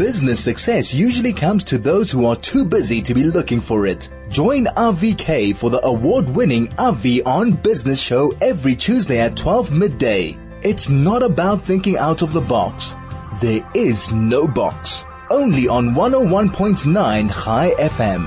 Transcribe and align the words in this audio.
Business 0.00 0.40
success 0.40 0.94
usually 0.94 1.34
comes 1.34 1.62
to 1.64 1.76
those 1.76 2.10
who 2.10 2.24
are 2.24 2.34
too 2.34 2.64
busy 2.64 3.02
to 3.02 3.12
be 3.12 3.24
looking 3.24 3.60
for 3.60 3.86
it. 3.86 4.08
Join 4.30 4.64
RVK 4.64 5.54
for 5.54 5.68
the 5.68 5.84
award-winning 5.84 6.72
Avi 6.78 7.22
on 7.24 7.52
Business 7.52 8.00
show 8.00 8.32
every 8.40 8.74
Tuesday 8.74 9.20
at 9.20 9.36
12 9.36 9.70
midday. 9.70 10.38
It's 10.62 10.88
not 10.88 11.22
about 11.22 11.60
thinking 11.60 11.98
out 11.98 12.22
of 12.22 12.32
the 12.32 12.40
box. 12.40 12.96
There 13.42 13.60
is 13.74 14.10
no 14.10 14.48
box. 14.48 15.04
Only 15.28 15.68
on 15.68 15.90
101.9 15.90 17.44
Chai 17.44 17.74
FM. 17.78 18.24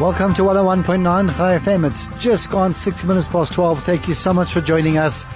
Welcome 0.00 0.32
to 0.32 0.42
101.9 0.42 1.36
Chai 1.36 1.58
FM. 1.58 1.86
It's 1.86 2.08
just 2.18 2.48
gone 2.48 2.72
six 2.72 3.04
minutes 3.04 3.28
past 3.28 3.52
12. 3.52 3.84
Thank 3.84 4.08
you 4.08 4.14
so 4.14 4.32
much 4.32 4.54
for 4.54 4.62
joining 4.62 4.96
us. 4.96 5.26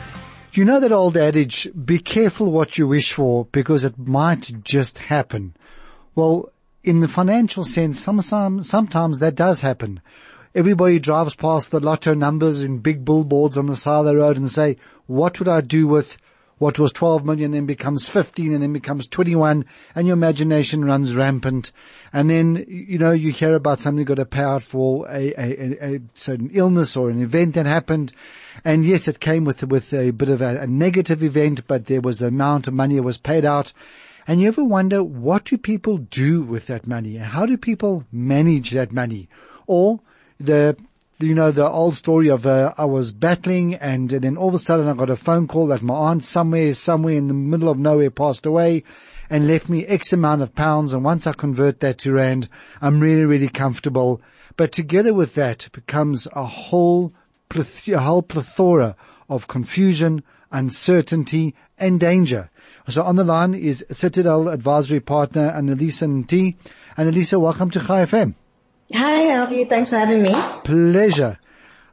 You 0.57 0.65
know 0.65 0.79
that 0.79 0.93
old 0.93 1.17
adage, 1.17 1.69
be 1.85 1.99
careful 1.99 2.53
what 2.53 2.79
you 2.79 2.87
wish 2.87 3.13
for 3.13 3.47
because 3.47 3.83
it 3.83 3.99
might 3.99 4.63
just 4.63 4.99
happen. 4.99 5.57
Well, 6.15 6.49
in 6.85 7.01
the 7.01 7.09
financial 7.09 7.65
sense, 7.65 7.99
sometimes, 7.99 8.71
sometimes 8.71 9.19
that 9.19 9.35
does 9.35 9.63
happen. 9.63 10.01
Everybody 10.55 11.01
drives 11.01 11.35
past 11.35 11.73
the 11.73 11.81
lotto 11.81 12.15
numbers 12.15 12.61
in 12.61 12.79
big 12.79 13.05
billboards 13.05 13.59
on 13.59 13.67
the 13.67 13.75
side 13.75 14.01
of 14.01 14.05
the 14.05 14.17
road 14.17 14.37
and 14.37 14.49
say, 14.49 14.77
what 15.07 15.41
would 15.41 15.49
I 15.49 15.61
do 15.61 15.89
with 15.89 16.19
what 16.59 16.79
was 16.79 16.93
12 16.93 17.25
million 17.25 17.51
then 17.51 17.67
becomes 17.67 18.09
15 18.09 18.53
and 18.53 18.63
then 18.63 18.73
becomes 18.73 19.07
21 19.07 19.65
and 19.95 20.07
your 20.07 20.15
imagination 20.15 20.85
runs 20.85 21.15
rampant. 21.15 21.73
And 22.13 22.31
then, 22.31 22.65
you 22.69 22.99
know, 22.99 23.13
you 23.13 23.33
hear 23.33 23.55
about 23.55 23.81
somebody 23.81 24.05
got 24.05 24.19
a 24.19 24.25
payout 24.25 24.63
for 24.63 25.09
a, 25.09 25.33
a, 25.37 25.95
a, 25.95 26.01
certain 26.15 26.51
illness 26.53 26.97
or 26.97 27.11
an 27.11 27.21
event 27.21 27.55
that 27.55 27.67
happened. 27.67 28.13
And 28.65 28.85
yes, 28.85 29.09
it 29.09 29.21
came 29.21 29.45
with, 29.45 29.65
with 29.65 29.93
a 29.93 30.13
bit 30.13 30.29
of 30.29 30.41
a, 30.41 30.61
a 30.61 30.67
negative 30.67 31.23
event, 31.23 31.67
but 31.67 31.87
there 31.87 32.01
was 32.01 32.21
the 32.21 32.29
amount 32.29 32.69
of 32.69 32.75
money 32.75 32.97
that 32.97 33.03
was 33.03 33.19
paid 33.19 33.45
out. 33.45 33.73
And 34.27 34.41
you 34.41 34.49
ever 34.49 34.65
wonder 34.65 35.03
what 35.03 35.45
do 35.45 35.59
people 35.59 35.99
do 35.99 36.43
with 36.43 36.69
that 36.69 36.87
money? 36.87 37.17
How 37.17 37.47
do 37.47 37.59
people 37.59 38.05
manage 38.11 38.71
that 38.71 38.93
money? 38.93 39.29
Or 39.67 40.01
the 40.39 40.77
you 41.19 41.35
know, 41.35 41.51
the 41.51 41.69
old 41.69 41.97
story 41.97 42.29
of, 42.29 42.47
uh, 42.47 42.75
I 42.77 42.85
was 42.85 43.13
battling 43.13 43.75
and, 43.75 44.11
then 44.11 44.37
all 44.37 44.49
of 44.49 44.55
a 44.55 44.59
sudden 44.59 44.89
I 44.89 44.95
got 44.95 45.11
a 45.11 45.17
phone 45.17 45.47
call 45.47 45.69
that 45.69 45.83
my 45.83 45.95
aunt 45.95 46.25
somewhere, 46.25 46.75
somewhere 46.75 47.15
in 47.15 47.29
the 47.29 47.35
middle 47.35 47.69
of 47.69 47.79
nowhere 47.79 48.11
passed 48.11 48.47
away 48.47 48.83
and 49.31 49.47
left 49.47 49.69
me 49.69 49.87
X 49.87 50.13
amount 50.13 50.43
of 50.43 50.55
pounds. 50.55 50.93
And 50.93 51.05
once 51.05 51.27
I 51.27 51.33
convert 51.33 51.81
that 51.81 51.99
to 51.99 52.13
rand, 52.13 52.49
I'm 52.81 53.01
really, 53.01 53.25
really 53.25 53.49
comfortable. 53.49 54.21
But 54.57 54.73
together 54.73 55.15
with 55.15 55.35
that 55.35 55.69
becomes 55.73 56.29
a 56.33 56.45
whole, 56.45 57.13
a 57.55 57.99
whole 57.99 58.23
plethora 58.23 58.97
of 59.29 59.49
confusion, 59.49 60.23
uncertainty 60.53 61.55
and 61.79 61.99
danger. 61.99 62.51
So 62.89 63.03
on 63.03 63.17
the 63.17 63.25
line 63.25 63.55
is 63.55 63.85
Citadel 63.91 64.49
Advisory 64.49 65.01
Partner 65.01 65.51
Anelisa 65.51 66.07
Mti. 66.07 66.57
Anelisa, 66.99 67.41
welcome 67.41 67.71
to 67.71 67.81
Chai 67.81 68.05
FM. 68.05 68.35
Hi, 68.95 69.37
Avi. 69.39 69.65
Thanks 69.65 69.89
for 69.89 69.99
having 69.99 70.23
me. 70.23 70.33
Pleasure. 70.63 71.39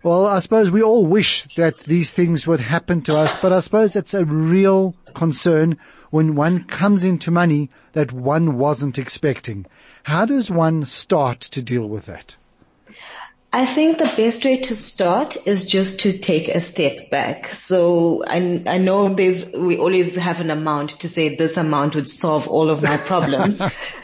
Well, 0.04 0.26
I 0.26 0.40
suppose 0.40 0.70
we 0.70 0.84
all 0.84 1.06
wish 1.06 1.48
that 1.56 1.80
these 1.80 2.12
things 2.12 2.46
would 2.46 2.60
happen 2.60 3.02
to 3.04 3.18
us, 3.18 3.40
but 3.42 3.52
I 3.52 3.60
suppose 3.60 3.96
it's 3.96 4.14
a 4.14 4.26
real 4.26 4.96
concern 5.16 5.78
when 6.12 6.36
one 6.36 6.64
comes 6.66 7.04
into 7.04 7.32
money 7.32 7.70
that 7.94 8.12
one 8.12 8.58
wasn't 8.58 8.98
expecting. 8.98 9.66
How 10.04 10.26
does 10.26 10.52
one 10.52 10.86
start 10.86 11.40
to 11.42 11.62
deal 11.62 11.88
with 11.88 12.06
that? 12.06 12.36
I 13.54 13.66
think 13.66 13.98
the 13.98 14.14
best 14.16 14.46
way 14.46 14.62
to 14.62 14.78
start 14.78 15.36
is 15.46 15.66
just 15.66 16.00
to 16.02 16.18
take 16.18 16.48
a 16.48 16.62
step 16.62 17.10
back. 17.10 17.54
So 17.54 18.24
I, 18.26 18.64
I 18.66 18.78
know 18.78 19.14
there's, 19.14 19.52
we 19.52 19.78
always 19.78 20.16
have 20.16 20.40
an 20.40 20.50
amount 20.50 21.02
to 21.02 21.10
say 21.10 21.36
this 21.36 21.58
amount 21.58 21.96
would 21.96 22.08
solve 22.08 22.48
all 22.48 22.70
of 22.70 22.82
my 22.82 22.96
problems, 22.96 23.62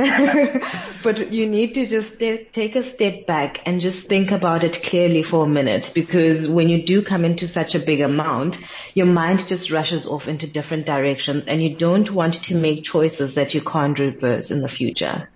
but 1.02 1.32
you 1.32 1.48
need 1.48 1.76
to 1.76 1.86
just 1.86 2.20
take 2.20 2.76
a 2.76 2.84
step 2.84 3.26
back 3.26 3.62
and 3.66 3.80
just 3.80 4.10
think 4.10 4.32
about 4.32 4.66
it 4.66 4.84
clearly 4.84 5.24
for 5.24 5.46
a 5.46 5.50
minute 5.50 5.94
because 5.96 6.50
when 6.50 6.68
you 6.68 6.84
do 6.84 7.02
come 7.02 7.24
into 7.24 7.48
such 7.48 7.74
a 7.74 7.80
big 7.80 8.02
amount, 8.02 8.58
your 8.96 9.06
mind 9.06 9.48
just 9.48 9.72
rushes 9.72 10.06
off 10.06 10.28
into 10.28 10.46
different 10.46 10.86
directions 10.86 11.48
and 11.48 11.64
you 11.64 11.78
don't 11.78 12.12
want 12.12 12.34
to 12.34 12.56
make 12.56 12.84
choices 12.84 13.36
that 13.36 13.54
you 13.54 13.62
can't 13.62 13.98
reverse 13.98 14.52
in 14.52 14.60
the 14.60 14.68
future. 14.68 15.30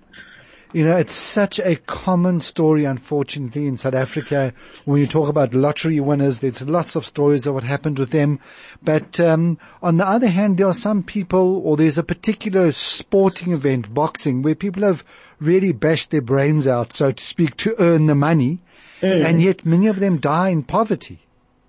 You 0.73 0.85
know, 0.85 0.95
it's 0.95 1.13
such 1.13 1.59
a 1.59 1.75
common 1.75 2.39
story, 2.39 2.85
unfortunately, 2.85 3.67
in 3.67 3.75
South 3.75 3.93
Africa. 3.93 4.53
When 4.85 5.01
you 5.01 5.07
talk 5.07 5.27
about 5.27 5.53
lottery 5.53 5.99
winners, 5.99 6.39
there's 6.39 6.61
lots 6.61 6.95
of 6.95 7.05
stories 7.05 7.45
of 7.45 7.55
what 7.55 7.63
happened 7.63 7.99
with 7.99 8.11
them. 8.11 8.39
But 8.81 9.19
um, 9.19 9.57
on 9.83 9.97
the 9.97 10.07
other 10.07 10.29
hand, 10.29 10.57
there 10.57 10.67
are 10.67 10.73
some 10.73 11.03
people, 11.03 11.61
or 11.65 11.75
there's 11.75 11.97
a 11.97 12.03
particular 12.03 12.71
sporting 12.71 13.51
event, 13.51 13.93
boxing, 13.93 14.43
where 14.43 14.55
people 14.55 14.83
have 14.83 15.03
really 15.41 15.73
bashed 15.73 16.11
their 16.11 16.21
brains 16.21 16.67
out, 16.67 16.93
so 16.93 17.11
to 17.11 17.23
speak, 17.23 17.57
to 17.57 17.75
earn 17.77 18.05
the 18.05 18.15
money, 18.15 18.59
mm. 19.01 19.25
and 19.25 19.41
yet 19.41 19.65
many 19.65 19.87
of 19.87 19.99
them 19.99 20.19
die 20.19 20.49
in 20.49 20.63
poverty. 20.63 21.19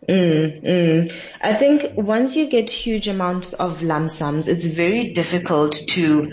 Mm, 0.08 0.64
mm. 0.64 1.12
I 1.40 1.54
think 1.54 1.96
once 1.96 2.34
you 2.34 2.48
get 2.48 2.69
huge 2.69 3.06
amounts 3.06 3.52
of 3.52 3.82
lump 3.82 4.10
sums, 4.10 4.48
it's 4.48 4.64
very 4.64 5.12
difficult 5.12 5.74
to 5.90 6.32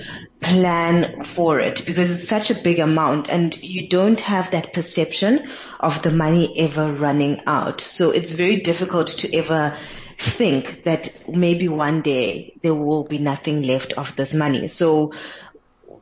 plan 0.50 1.24
for 1.24 1.60
it 1.60 1.86
because 1.86 2.10
it's 2.10 2.28
such 2.28 2.50
a 2.50 2.56
big 2.56 2.80
amount 2.80 3.30
and 3.30 3.56
you 3.62 3.88
don't 3.88 4.20
have 4.20 4.52
that 4.52 4.74
perception 4.74 5.50
of 5.80 6.02
the 6.02 6.12
money 6.12 6.60
ever 6.60 6.92
running 6.92 7.42
out. 7.46 7.82
So 7.82 8.12
it's 8.12 8.32
very 8.32 8.62
difficult 8.62 9.10
to 9.20 9.36
ever 9.36 9.78
think 10.18 10.84
that 10.84 11.28
maybe 11.30 11.68
one 11.70 12.02
day 12.02 12.54
there 12.64 12.74
will 12.74 13.04
be 13.04 13.20
nothing 13.20 13.62
left 13.62 13.94
of 13.94 14.16
this 14.16 14.34
money. 14.34 14.68
So 14.68 15.14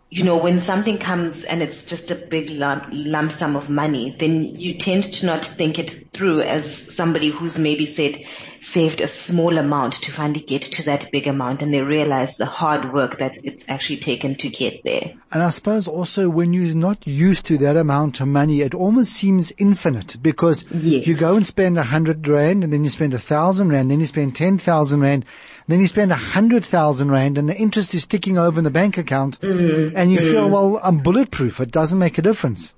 you 0.10 0.24
know, 0.24 0.38
when 0.38 0.62
something 0.62 1.00
comes 1.00 1.44
and 1.44 1.62
it's 1.62 1.84
just 1.84 2.12
a 2.12 2.16
big 2.16 2.50
lump, 2.50 2.86
lump 2.92 3.32
sum 3.32 3.58
of 3.58 3.70
money, 3.70 4.16
then 4.18 4.56
you 4.56 4.78
tend 4.78 5.14
to 5.16 5.26
not 5.26 5.44
think 5.44 5.80
it 5.80 5.92
through 6.14 6.42
as 6.42 6.96
somebody 6.96 7.30
who's 7.30 7.60
maybe 7.60 7.86
said, 7.86 8.24
saved 8.62 9.02
a 9.02 9.08
small 9.08 9.58
amount 9.58 9.94
to 9.94 10.12
finally 10.12 10.42
get 10.42 10.64
to 10.64 10.84
that 10.84 11.10
big 11.12 11.28
amount 11.28 11.62
and 11.62 11.74
they 11.74 11.82
realize 11.82 12.38
the 12.38 12.46
hard 12.46 12.94
work 12.94 13.18
that 13.20 13.38
it's 13.44 13.66
actually 13.68 13.98
taken 13.98 14.36
to 14.36 14.50
get 14.50 14.84
there. 14.84 15.14
And 15.32 15.44
I 15.44 15.50
suppose 15.50 15.88
also 15.88 16.30
when 16.30 16.54
you're 16.54 16.76
not 16.76 17.06
used 17.06 17.46
to 17.48 17.58
that 17.60 17.78
amount 17.78 18.20
of 18.20 18.28
money, 18.28 18.62
it 18.62 18.74
almost 18.74 19.14
seems 19.14 19.52
infinite 19.58 20.22
because 20.22 20.66
yes. 20.72 21.08
you 21.08 21.16
go 21.16 21.36
and 21.36 21.46
spend 21.46 21.78
a 21.78 21.84
hundred 21.84 22.28
rand 22.28 22.64
and 22.64 22.72
then 22.72 22.84
you 22.84 22.90
spend 22.90 23.14
a 23.14 23.20
thousand 23.20 23.70
rand, 23.70 23.92
then 23.92 24.00
you 24.00 24.06
spend 24.06 24.36
ten 24.36 24.58
thousand 24.58 25.02
rand, 25.02 25.26
then 25.68 25.80
you 25.80 25.88
spend 25.88 26.12
a 26.12 26.16
hundred 26.16 26.66
thousand 26.66 27.12
rand 27.12 27.38
and 27.38 27.50
the 27.50 27.56
interest 27.56 27.94
is 27.94 28.08
ticking 28.08 28.38
over 28.38 28.60
in 28.60 28.64
the 28.64 28.72
bank 28.72 28.98
account 28.98 29.40
mm-hmm. 29.42 29.96
and 29.96 30.12
you 30.12 30.20
mm-hmm. 30.20 30.32
feel, 30.32 30.50
well, 30.50 30.80
I'm 30.82 31.00
bulletproof. 31.00 31.60
It 31.60 31.72
doesn't 31.72 32.00
make 32.00 32.18
a 32.18 32.22
difference. 32.22 32.74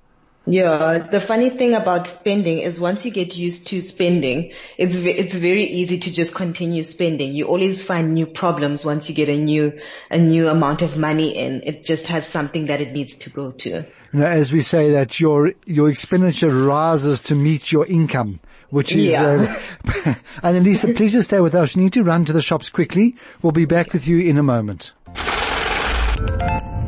Yeah, 0.46 0.98
the 0.98 1.20
funny 1.20 1.50
thing 1.50 1.74
about 1.74 2.08
spending 2.08 2.60
is 2.60 2.80
once 2.80 3.04
you 3.04 3.10
get 3.10 3.36
used 3.36 3.66
to 3.68 3.82
spending, 3.82 4.52
it's 4.78 4.96
it's 4.96 5.34
very 5.34 5.66
easy 5.66 5.98
to 5.98 6.10
just 6.10 6.34
continue 6.34 6.82
spending. 6.82 7.34
You 7.34 7.44
always 7.44 7.84
find 7.84 8.14
new 8.14 8.26
problems 8.26 8.84
once 8.84 9.08
you 9.08 9.14
get 9.14 9.28
a 9.28 9.36
new 9.36 9.78
a 10.10 10.18
new 10.18 10.48
amount 10.48 10.80
of 10.80 10.96
money 10.96 11.36
in. 11.36 11.62
It 11.64 11.84
just 11.84 12.06
has 12.06 12.26
something 12.26 12.66
that 12.66 12.80
it 12.80 12.92
needs 12.92 13.16
to 13.16 13.30
go 13.30 13.52
to. 13.52 13.68
You 13.68 13.84
know, 14.12 14.24
as 14.24 14.50
we 14.50 14.62
say 14.62 14.90
that 14.92 15.20
your 15.20 15.52
your 15.66 15.90
expenditure 15.90 16.48
rises 16.50 17.20
to 17.22 17.34
meet 17.34 17.70
your 17.70 17.86
income 17.86 18.40
which 18.70 18.94
is, 18.94 19.12
yeah. 19.12 19.58
uh, 19.84 20.14
Anelisa, 20.44 20.96
please 20.96 21.12
just 21.12 21.28
stay 21.28 21.40
with 21.40 21.56
us. 21.56 21.74
You 21.74 21.82
need 21.82 21.92
to 21.94 22.04
run 22.04 22.24
to 22.26 22.32
the 22.32 22.40
shops 22.40 22.70
quickly. 22.70 23.16
We'll 23.42 23.50
be 23.50 23.64
back 23.64 23.92
with 23.92 24.06
you 24.06 24.18
in 24.18 24.38
a 24.38 24.44
moment. 24.44 24.92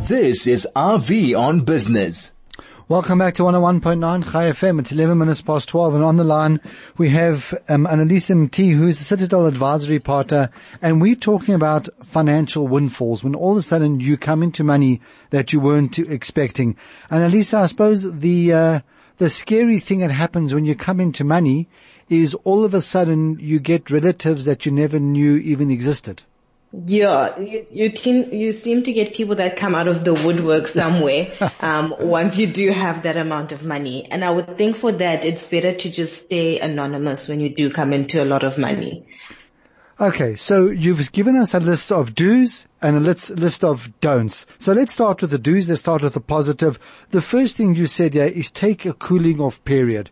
This 0.07 0.47
is 0.47 0.69
Avi 0.77 1.35
on 1.35 1.63
Business. 1.63 2.33
Welcome 2.89 3.21
back 3.21 3.35
to 3.35 3.45
101.9 3.45 4.33
Chai 4.33 4.51
FM. 4.51 4.81
It's 4.81 4.91
11 4.91 5.17
minutes 5.17 5.41
past 5.41 5.69
12 5.69 5.95
and 5.95 6.05
on 6.05 6.17
the 6.17 6.25
line 6.25 6.61
we 6.99 7.11
have 7.11 7.55
um, 7.69 7.87
Anelisa 7.87 8.35
Mti 8.35 8.75
who's 8.75 9.01
a 9.01 9.05
Citadel 9.05 9.47
Advisory 9.47 10.01
Partner 10.01 10.51
and 10.83 11.01
we're 11.01 11.15
talking 11.15 11.55
about 11.55 11.89
financial 12.03 12.67
windfalls 12.67 13.23
when 13.23 13.37
all 13.37 13.53
of 13.53 13.59
a 13.59 13.63
sudden 13.63 14.01
you 14.01 14.17
come 14.17 14.43
into 14.43 14.65
money 14.65 15.01
that 15.31 15.53
you 15.53 15.61
weren't 15.61 15.97
expecting. 16.01 16.77
And 17.09 17.23
Anelisa, 17.23 17.63
I 17.63 17.67
suppose 17.67 18.03
the, 18.03 18.53
uh, 18.53 18.81
the 19.19 19.29
scary 19.29 19.79
thing 19.79 20.01
that 20.01 20.11
happens 20.11 20.53
when 20.53 20.65
you 20.65 20.75
come 20.75 20.99
into 20.99 21.23
money 21.23 21.69
is 22.09 22.35
all 22.43 22.65
of 22.65 22.75
a 22.75 22.81
sudden 22.81 23.39
you 23.39 23.61
get 23.61 23.93
relatives 23.93 24.45
that 24.45 24.67
you 24.67 24.73
never 24.73 24.99
knew 24.99 25.37
even 25.37 25.71
existed. 25.71 26.25
Yeah, 26.75 27.39
you, 27.39 27.67
you, 27.71 27.89
team, 27.91 28.33
you 28.33 28.53
seem 28.53 28.83
to 28.85 28.93
get 28.95 29.15
people 29.15 29.35
that 29.37 29.59
come 29.59 29.75
out 29.75 29.89
of 29.89 30.05
the 30.05 30.15
woodwork 30.15 30.69
somewhere, 30.69 31.31
um, 31.61 31.95
once 32.01 32.39
you 32.39 32.47
do 32.47 32.71
have 32.71 33.03
that 33.03 33.19
amount 33.19 33.53
of 33.53 33.63
money. 33.63 34.09
And 34.11 34.25
I 34.25 34.31
would 34.31 34.57
think 34.57 34.77
for 34.77 34.91
that, 34.91 35.25
it's 35.25 35.45
better 35.45 35.75
to 35.75 35.91
just 35.91 36.25
stay 36.25 36.59
anonymous 36.59 37.29
when 37.29 37.41
you 37.41 37.55
do 37.55 37.71
come 37.71 37.93
into 37.93 38.23
a 38.23 38.25
lot 38.25 38.43
of 38.43 38.57
money. 38.57 39.07
Okay, 40.01 40.35
so 40.35 40.69
you've 40.69 41.13
given 41.13 41.37
us 41.37 41.53
a 41.53 41.61
list 41.61 41.93
of 41.93 42.15
do's 42.15 42.67
and 42.81 42.97
a 42.97 43.01
list, 43.01 43.31
list 43.31 43.63
of 43.63 43.93
don'ts. 44.01 44.47
So 44.59 44.73
let's 44.73 44.95
start 44.95 45.21
with 45.21 45.31
the 45.31 45.39
do's. 45.39 45.69
Let's 45.69 45.81
start 45.81 46.03
with 46.03 46.15
the 46.15 46.21
positive. 46.21 46.79
The 47.11 47.21
first 47.21 47.57
thing 47.57 47.75
you 47.75 47.87
said 47.87 48.15
here 48.15 48.25
is 48.25 48.51
take 48.51 48.87
a 48.87 48.95
cooling 48.95 49.41
off 49.41 49.63
period. 49.65 50.11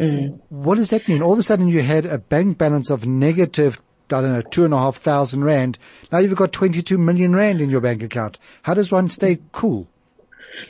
Mm. 0.00 0.40
What 0.48 0.76
does 0.76 0.90
that 0.90 1.06
mean? 1.06 1.20
All 1.20 1.34
of 1.34 1.38
a 1.38 1.42
sudden 1.42 1.68
you 1.68 1.82
had 1.82 2.06
a 2.06 2.16
bank 2.16 2.56
balance 2.56 2.88
of 2.88 3.06
negative 3.06 3.78
I 4.12 4.20
don't 4.20 4.32
know, 4.32 4.42
two 4.42 4.64
and 4.64 4.74
a 4.74 4.78
half 4.78 4.96
thousand 4.96 5.44
rand. 5.44 5.78
Now 6.10 6.18
you've 6.18 6.36
got 6.36 6.52
22 6.52 6.98
million 6.98 7.34
rand 7.34 7.60
in 7.60 7.70
your 7.70 7.80
bank 7.80 8.02
account. 8.02 8.38
How 8.62 8.74
does 8.74 8.90
one 8.90 9.08
stay 9.08 9.38
cool? 9.52 9.88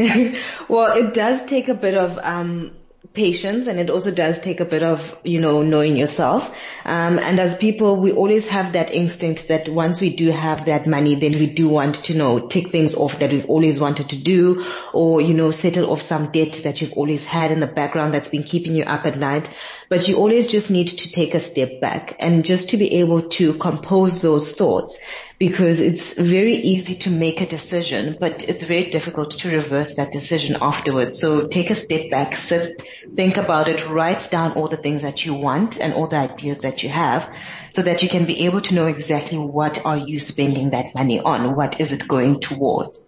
well, 0.69 0.97
it 0.97 1.15
does 1.15 1.45
take 1.47 1.69
a 1.69 1.75
bit 1.75 1.95
of 1.95 2.19
um, 2.19 2.73
patience 3.13 3.67
and 3.67 3.81
it 3.81 3.91
also 3.91 4.13
does 4.13 4.41
take 4.41 4.61
a 4.61 4.65
bit 4.65 4.83
of, 4.83 5.17
you 5.25 5.41
know, 5.41 5.63
knowing 5.63 5.97
yourself. 5.97 6.49
Um, 6.85 7.19
and 7.19 7.41
as 7.41 7.57
people, 7.57 8.01
we 8.01 8.13
always 8.13 8.49
have 8.49 8.75
that 8.75 8.93
instinct 8.93 9.49
that 9.49 9.69
once 9.69 10.01
we 10.01 10.15
do 10.15 10.31
have 10.31 10.67
that 10.67 10.87
money, 10.87 11.17
then 11.17 11.33
we 11.33 11.53
do 11.53 11.69
want 11.69 11.97
to, 11.97 12.13
you 12.13 12.19
know, 12.19 12.39
take 12.47 12.71
things 12.71 12.95
off 12.95 13.19
that 13.19 13.33
we've 13.33 13.47
always 13.47 13.81
wanted 13.81 14.11
to 14.11 14.17
do 14.17 14.65
or, 14.93 15.21
you 15.21 15.35
know, 15.35 15.51
settle 15.51 15.91
off 15.91 16.03
some 16.03 16.31
debt 16.31 16.61
that 16.63 16.81
you've 16.81 16.93
always 16.93 17.25
had 17.25 17.51
in 17.51 17.59
the 17.61 17.67
background 17.67 18.15
that's 18.15 18.29
been 18.29 18.45
keeping 18.45 18.75
you 18.75 18.85
up 18.85 19.05
at 19.07 19.19
night. 19.19 19.53
But 19.89 20.07
you 20.07 20.17
always 20.17 20.47
just 20.47 20.71
need 20.71 20.87
to 20.87 21.11
take 21.11 21.35
a 21.35 21.41
step 21.41 21.81
back 21.81 22.15
and 22.21 22.45
just 22.45 22.71
to 22.71 22.77
be 22.77 23.01
able 23.01 23.29
to 23.31 23.55
compose 23.55 24.23
those 24.23 24.53
thoughts 24.53 24.99
because 25.41 25.81
it's 25.81 26.13
very 26.13 26.55
easy 26.55 26.95
to 26.95 27.09
make 27.09 27.41
a 27.41 27.47
decision, 27.47 28.15
but 28.21 28.47
it's 28.47 28.63
very 28.63 28.91
difficult 28.91 29.31
to 29.31 29.57
reverse 29.57 29.95
that 29.95 30.13
decision 30.13 30.55
afterwards. 30.61 31.19
So 31.19 31.49
take 31.49 31.71
a 31.71 31.75
step 31.75 32.11
back, 32.11 32.37
sit, 32.37 32.83
think 33.17 33.39
about 33.39 33.67
it, 33.67 33.89
write 33.89 34.29
down 34.31 34.53
all 34.53 34.69
the 34.69 34.77
things 34.77 35.01
that 35.01 35.25
you 35.25 35.33
want 35.33 35.81
and 35.81 35.95
all 35.95 36.09
the 36.09 36.19
ideas 36.19 36.61
that 36.61 36.83
you 36.83 36.91
have 36.91 37.27
so 37.73 37.81
that 37.81 38.03
you 38.03 38.11
can 38.11 38.27
be 38.27 38.45
able 38.45 38.61
to 38.61 38.75
know 38.75 38.87
exactly 38.87 39.39
what 39.39 39.87
are 39.87 39.97
you 39.97 40.21
spending 40.21 40.71
that 40.71 40.95
money 40.95 41.21
on? 41.21 41.57
What 41.57 41.81
is 41.81 41.91
it 41.91 42.07
going 42.07 42.41
towards? 42.41 43.07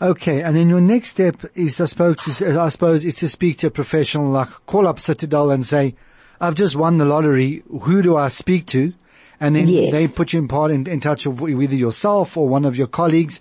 Okay, 0.00 0.40
and 0.40 0.56
then 0.56 0.70
your 0.70 0.80
next 0.80 1.10
step 1.10 1.44
is, 1.54 1.78
I 1.78 1.84
suppose, 1.84 2.40
I 2.40 2.70
suppose, 2.70 3.04
is 3.04 3.16
to 3.16 3.28
speak 3.28 3.58
to 3.58 3.66
a 3.66 3.70
professional, 3.70 4.30
like 4.30 4.48
call 4.64 4.88
up 4.88 4.98
Citadel 4.98 5.50
and 5.50 5.66
say, 5.66 5.94
"I've 6.40 6.54
just 6.54 6.74
won 6.74 6.96
the 6.96 7.04
lottery. 7.04 7.62
Who 7.82 8.00
do 8.00 8.16
I 8.16 8.28
speak 8.28 8.64
to?" 8.68 8.94
And 9.40 9.56
then 9.56 9.66
yes. 9.66 9.90
they 9.90 10.06
put 10.06 10.32
you 10.32 10.38
in 10.38 10.48
part 10.48 10.70
in, 10.70 10.86
in 10.86 11.00
touch 11.00 11.26
with 11.26 11.62
either 11.62 11.74
yourself 11.74 12.36
or 12.36 12.48
one 12.48 12.64
of 12.64 12.76
your 12.76 12.86
colleagues. 12.86 13.40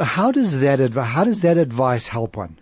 How 0.00 0.32
does 0.32 0.58
that 0.60 0.80
adv- 0.80 0.96
how 0.96 1.24
does 1.24 1.42
that 1.42 1.58
advice 1.58 2.08
help 2.08 2.36
one? 2.36 2.56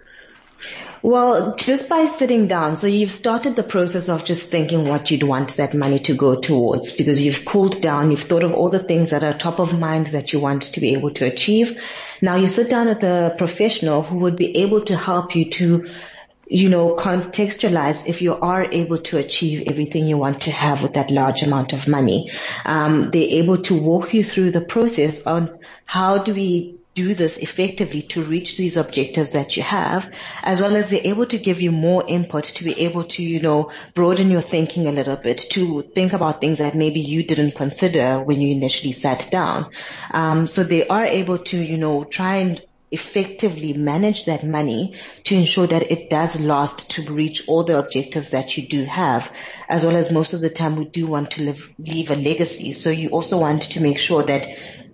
Well, 1.01 1.55
just 1.55 1.89
by 1.89 2.07
sitting 2.07 2.49
down, 2.49 2.75
so 2.75 2.89
you've 2.89 3.13
started 3.13 3.55
the 3.55 3.63
process 3.63 4.09
of 4.09 4.25
just 4.25 4.51
thinking 4.51 4.89
what 4.89 5.13
you'd 5.13 5.23
want 5.23 5.57
that 5.57 5.73
money 5.73 6.01
to 6.01 6.15
go 6.15 6.41
towards 6.41 6.91
because 6.91 7.25
you've 7.25 7.45
cooled 7.45 7.81
down, 7.81 8.11
you've 8.11 8.23
thought 8.25 8.43
of 8.43 8.53
all 8.53 8.69
the 8.69 8.83
things 8.83 9.11
that 9.11 9.23
are 9.23 9.33
top 9.33 9.61
of 9.61 9.79
mind 9.79 10.09
that 10.09 10.33
you 10.33 10.41
want 10.41 10.63
to 10.63 10.81
be 10.81 10.95
able 10.95 11.13
to 11.13 11.25
achieve. 11.25 11.79
Now 12.21 12.35
you 12.35 12.49
sit 12.49 12.69
down 12.69 12.89
with 12.89 13.05
a 13.05 13.37
professional 13.39 14.03
who 14.03 14.19
would 14.19 14.35
be 14.35 14.57
able 14.57 14.85
to 14.87 14.97
help 14.97 15.37
you 15.37 15.51
to 15.51 15.89
you 16.51 16.69
know, 16.69 16.97
contextualize 16.97 18.07
if 18.07 18.23
you 18.23 18.35
are 18.35 18.65
able 18.73 18.99
to 18.99 19.19
achieve 19.19 19.65
everything 19.71 20.07
you 20.07 20.17
want 20.17 20.43
to 20.43 20.51
have 20.51 20.83
with 20.83 20.95
that 20.95 21.11
large 21.11 21.43
amount 21.43 21.73
of 21.73 21.87
money. 21.87 22.31
Um, 22.65 23.11
they're 23.11 23.43
able 23.43 23.59
to 23.63 23.75
walk 23.75 24.15
you 24.15 24.25
through 24.25 24.53
the 24.53 24.63
process 24.63 25.27
on 25.27 25.59
how 25.85 26.19
do 26.19 26.35
we 26.35 26.79
do 26.95 27.15
this 27.15 27.37
effectively 27.39 28.03
to 28.03 28.25
reach 28.25 28.57
these 28.57 28.77
objectives 28.77 29.33
that 29.33 29.57
you 29.57 29.63
have, 29.63 30.13
as 30.43 30.61
well 30.61 30.75
as 30.75 30.91
they're 30.91 31.01
able 31.05 31.27
to 31.27 31.39
give 31.39 31.61
you 31.61 31.71
more 31.71 32.05
input 32.09 32.43
to 32.43 32.65
be 32.65 32.81
able 32.81 33.05
to, 33.05 33.23
you 33.23 33.39
know, 33.39 33.71
broaden 33.95 34.31
your 34.31 34.41
thinking 34.41 34.89
a 34.89 34.93
little 34.93 35.15
bit, 35.15 35.39
to 35.51 35.83
think 35.83 36.13
about 36.13 36.41
things 36.41 36.59
that 36.59 36.75
maybe 36.75 37.01
you 37.01 37.23
didn't 37.23 37.55
consider 37.55 38.21
when 38.21 38.41
you 38.41 38.51
initially 38.51 38.93
sat 38.93 39.29
down. 39.31 39.71
Um, 40.11 40.49
so 40.49 40.65
they 40.65 40.89
are 40.89 41.07
able 41.07 41.39
to, 41.39 41.57
you 41.57 41.77
know, 41.77 42.03
try 42.03 42.37
and 42.37 42.61
effectively 42.91 43.73
manage 43.73 44.25
that 44.25 44.45
money 44.45 44.95
to 45.25 45.35
ensure 45.35 45.67
that 45.67 45.91
it 45.91 46.09
does 46.11 46.41
last 46.41 46.91
to 46.91 47.03
reach 47.13 47.47
all 47.49 47.65
the 47.65 47.79
objectives 47.79 48.31
that 48.31 48.57
you 48.57 48.67
do 48.67 48.85
have, 48.85 49.31
as 49.69 49.85
well 49.85 49.97
as 49.97 50.11
most 50.11 50.33
of 50.33 50.41
the 50.41 50.51
time 50.51 50.77
we 50.77 50.87
do 50.87 51.07
want 51.07 51.33
to 51.33 51.43
live, 51.43 51.73
leave 51.79 52.11
a 52.11 52.15
legacy. 52.15 52.73
So 52.73 52.91
you 52.91 53.11
also 53.11 53.39
want 53.39 53.63
to 53.63 53.81
make 53.81 53.99
sure 53.99 54.23
that 54.23 54.47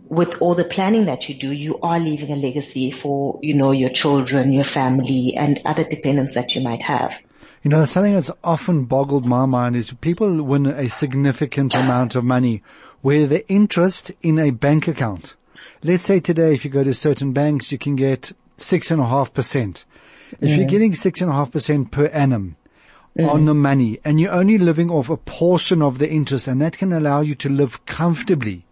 with 0.08 0.41
all 0.43 0.55
the 0.55 0.64
planning 0.64 1.06
that 1.06 1.29
you 1.29 1.35
do, 1.35 1.50
you 1.50 1.79
are 1.81 1.99
leaving 1.99 2.31
a 2.31 2.37
legacy 2.37 2.91
for, 2.91 3.38
you 3.43 3.55
know, 3.55 3.70
your 3.70 3.91
children, 3.91 4.52
your 4.52 4.64
family 4.64 5.35
and 5.37 5.61
other 5.64 5.85
dependents 5.85 6.35
that 6.35 6.55
you 6.55 6.61
might 6.61 6.82
have. 6.82 7.20
You 7.62 7.70
know, 7.70 7.85
something 7.87 8.12
that's 8.12 8.31
often 8.43 8.85
boggled 8.85 9.25
my 9.25 9.46
mind 9.46 9.76
is 9.76 9.91
people 10.00 10.43
win 10.43 10.67
a 10.67 10.88
significant 10.91 11.75
amount 11.75 12.14
of 12.14 12.23
money 12.23 12.62
where 13.00 13.26
the 13.26 13.49
interest 13.49 14.12
in 14.20 14.38
a 14.38 14.50
bank 14.50 14.87
account 14.87 15.37
let's 15.85 16.05
say 16.05 16.19
today 16.19 16.55
if 16.55 16.65
you 16.65 16.71
go 16.71 16.83
to 16.83 16.95
certain 16.95 17.33
banks, 17.33 17.71
you 17.71 17.79
can 17.79 17.95
get 17.95 18.33
six 18.57 18.91
and 18.91 19.01
a 19.01 19.07
half 19.07 19.33
percent. 19.33 19.85
If 20.41 20.57
you're 20.57 20.67
getting 20.67 20.95
six 20.95 21.21
and 21.21 21.31
a 21.31 21.35
half 21.35 21.53
percent 21.53 21.93
per 21.93 22.07
annum 22.07 22.57
on 23.21 23.45
the 23.45 23.55
money 23.55 24.01
and 24.05 24.19
you're 24.19 24.33
only 24.33 24.59
living 24.59 24.91
off 24.91 25.09
a 25.09 25.17
portion 25.17 25.81
of 25.83 25.99
the 25.99 26.11
interest 26.11 26.49
and 26.49 26.61
that 26.61 26.77
can 26.79 26.93
allow 26.93 27.21
you 27.21 27.35
to 27.37 27.49
live 27.49 27.85
comfortably. 27.87 28.65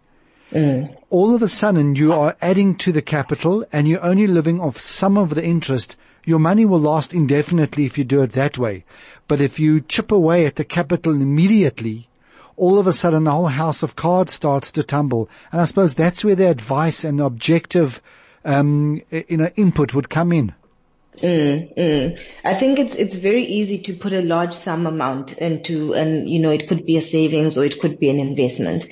All 1.09 1.33
of 1.33 1.41
a 1.41 1.47
sudden 1.47 1.95
you 1.95 2.11
are 2.11 2.35
adding 2.41 2.75
to 2.77 2.91
the 2.91 3.01
capital 3.01 3.65
and 3.71 3.87
you're 3.87 4.03
only 4.03 4.27
living 4.27 4.59
off 4.59 4.79
some 4.79 5.17
of 5.17 5.35
the 5.35 5.45
interest. 5.45 5.95
Your 6.25 6.39
money 6.39 6.65
will 6.65 6.81
last 6.81 7.13
indefinitely 7.13 7.85
if 7.85 7.97
you 7.97 8.03
do 8.03 8.23
it 8.23 8.33
that 8.33 8.57
way. 8.57 8.83
But 9.27 9.39
if 9.39 9.59
you 9.59 9.81
chip 9.81 10.11
away 10.11 10.45
at 10.45 10.55
the 10.55 10.65
capital 10.65 11.13
immediately, 11.13 12.09
all 12.55 12.79
of 12.79 12.87
a 12.87 12.93
sudden 12.93 13.23
the 13.23 13.31
whole 13.31 13.47
house 13.47 13.83
of 13.83 13.95
cards 13.95 14.33
starts 14.33 14.71
to 14.71 14.83
tumble. 14.83 15.29
And 15.51 15.61
I 15.61 15.65
suppose 15.65 15.95
that's 15.95 16.23
where 16.23 16.35
the 16.35 16.49
advice 16.49 17.03
and 17.03 17.19
the 17.19 17.25
objective, 17.25 18.01
um, 18.45 19.01
you 19.11 19.37
know, 19.37 19.49
input 19.55 19.93
would 19.93 20.09
come 20.09 20.31
in. 20.31 20.53
Mm, 21.17 21.75
mm. 21.77 22.19
I 22.43 22.55
think 22.55 22.79
it's 22.79 22.95
it's 22.95 23.13
very 23.13 23.43
easy 23.43 23.77
to 23.83 23.93
put 23.93 24.13
a 24.13 24.21
large 24.21 24.53
sum 24.53 24.87
amount 24.87 25.37
into, 25.37 25.93
and 25.93 26.27
you 26.27 26.39
know, 26.39 26.49
it 26.49 26.67
could 26.67 26.85
be 26.85 26.97
a 26.97 27.01
savings 27.01 27.55
or 27.55 27.63
it 27.63 27.79
could 27.79 27.99
be 27.99 28.09
an 28.09 28.19
investment, 28.19 28.87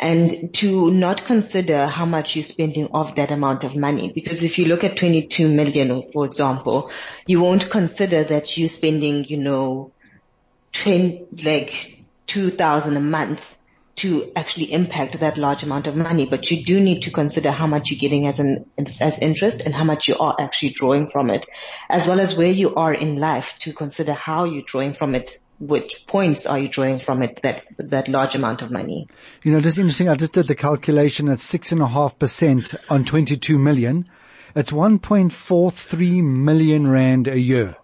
and 0.00 0.54
to 0.54 0.90
not 0.90 1.26
consider 1.26 1.86
how 1.86 2.06
much 2.06 2.34
you're 2.34 2.44
spending 2.44 2.88
of 2.94 3.14
that 3.16 3.30
amount 3.30 3.64
of 3.64 3.76
money. 3.76 4.10
Because 4.14 4.42
if 4.42 4.58
you 4.58 4.66
look 4.66 4.84
at 4.84 4.96
22 4.96 5.48
million, 5.48 6.10
for 6.12 6.24
example, 6.24 6.90
you 7.26 7.40
won't 7.40 7.68
consider 7.68 8.24
that 8.24 8.56
you're 8.56 8.70
spending, 8.70 9.24
you 9.24 9.36
know, 9.36 9.92
20, 10.72 11.26
like 11.44 11.95
2000 12.26 12.96
a 12.96 13.00
month 13.00 13.56
to 13.96 14.30
actually 14.36 14.70
impact 14.72 15.18
that 15.20 15.38
large 15.38 15.62
amount 15.62 15.86
of 15.86 15.96
money, 15.96 16.26
but 16.26 16.50
you 16.50 16.62
do 16.64 16.80
need 16.80 17.00
to 17.02 17.10
consider 17.10 17.50
how 17.50 17.66
much 17.66 17.90
you're 17.90 17.98
getting 17.98 18.28
as 18.28 18.38
an 18.38 18.66
as 19.00 19.18
interest 19.18 19.62
and 19.62 19.74
how 19.74 19.84
much 19.84 20.06
you 20.06 20.16
are 20.18 20.36
actually 20.38 20.70
drawing 20.70 21.08
from 21.10 21.30
it, 21.30 21.46
as 21.88 22.06
well 22.06 22.20
as 22.20 22.36
where 22.36 22.50
you 22.50 22.74
are 22.74 22.92
in 22.92 23.16
life 23.16 23.54
to 23.60 23.72
consider 23.72 24.12
how 24.12 24.44
you're 24.44 24.62
drawing 24.66 24.92
from 24.94 25.14
it. 25.14 25.38
Which 25.58 26.04
points 26.06 26.44
are 26.44 26.58
you 26.58 26.68
drawing 26.68 26.98
from 26.98 27.22
it 27.22 27.40
that 27.42 27.64
that 27.78 28.08
large 28.08 28.34
amount 28.34 28.60
of 28.60 28.70
money? 28.70 29.08
You 29.42 29.52
know, 29.52 29.62
just 29.62 29.78
interesting. 29.78 30.10
I 30.10 30.14
just 30.14 30.34
did 30.34 30.48
the 30.48 30.54
calculation 30.54 31.30
at 31.30 31.40
six 31.40 31.72
and 31.72 31.80
a 31.80 31.88
half 31.88 32.18
percent 32.18 32.74
on 32.90 33.06
22 33.06 33.58
million. 33.58 34.06
It's 34.54 34.70
1.43 34.70 36.22
million 36.22 36.88
rand 36.88 37.28
a 37.28 37.38
year. 37.38 37.76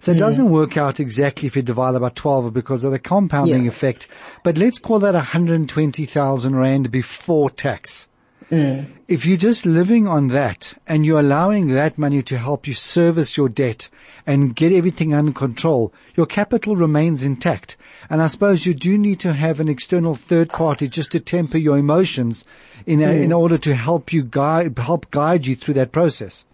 So 0.00 0.12
it 0.12 0.18
doesn't 0.18 0.50
work 0.50 0.76
out 0.76 1.00
exactly 1.00 1.46
if 1.46 1.56
you 1.56 1.62
divide 1.62 2.00
by 2.00 2.10
12 2.10 2.52
because 2.52 2.84
of 2.84 2.92
the 2.92 2.98
compounding 2.98 3.64
yeah. 3.64 3.70
effect. 3.70 4.06
But 4.44 4.58
let's 4.58 4.78
call 4.78 5.00
that 5.00 5.14
120,000 5.14 6.56
Rand 6.56 6.90
before 6.90 7.50
tax. 7.50 8.08
Mm. 8.50 8.86
If 9.08 9.26
you're 9.26 9.36
just 9.36 9.66
living 9.66 10.06
on 10.06 10.28
that 10.28 10.74
and 10.86 11.04
you're 11.04 11.18
allowing 11.18 11.68
that 11.68 11.98
money 11.98 12.22
to 12.22 12.38
help 12.38 12.68
you 12.68 12.74
service 12.74 13.36
your 13.36 13.48
debt 13.48 13.88
and 14.24 14.54
get 14.54 14.72
everything 14.72 15.12
under 15.12 15.32
control, 15.32 15.92
your 16.14 16.26
capital 16.26 16.76
remains 16.76 17.24
intact. 17.24 17.76
And 18.08 18.22
I 18.22 18.28
suppose 18.28 18.64
you 18.64 18.72
do 18.72 18.96
need 18.96 19.18
to 19.20 19.32
have 19.32 19.58
an 19.58 19.68
external 19.68 20.14
third 20.14 20.50
party 20.50 20.86
just 20.86 21.10
to 21.12 21.20
temper 21.20 21.58
your 21.58 21.76
emotions 21.76 22.44
in, 22.86 23.02
a, 23.02 23.06
mm. 23.06 23.22
in 23.24 23.32
order 23.32 23.58
to 23.58 23.74
help 23.74 24.12
you 24.12 24.22
guide, 24.22 24.78
help 24.78 25.10
guide 25.10 25.46
you 25.46 25.56
through 25.56 25.74
that 25.74 25.90
process. 25.90 26.44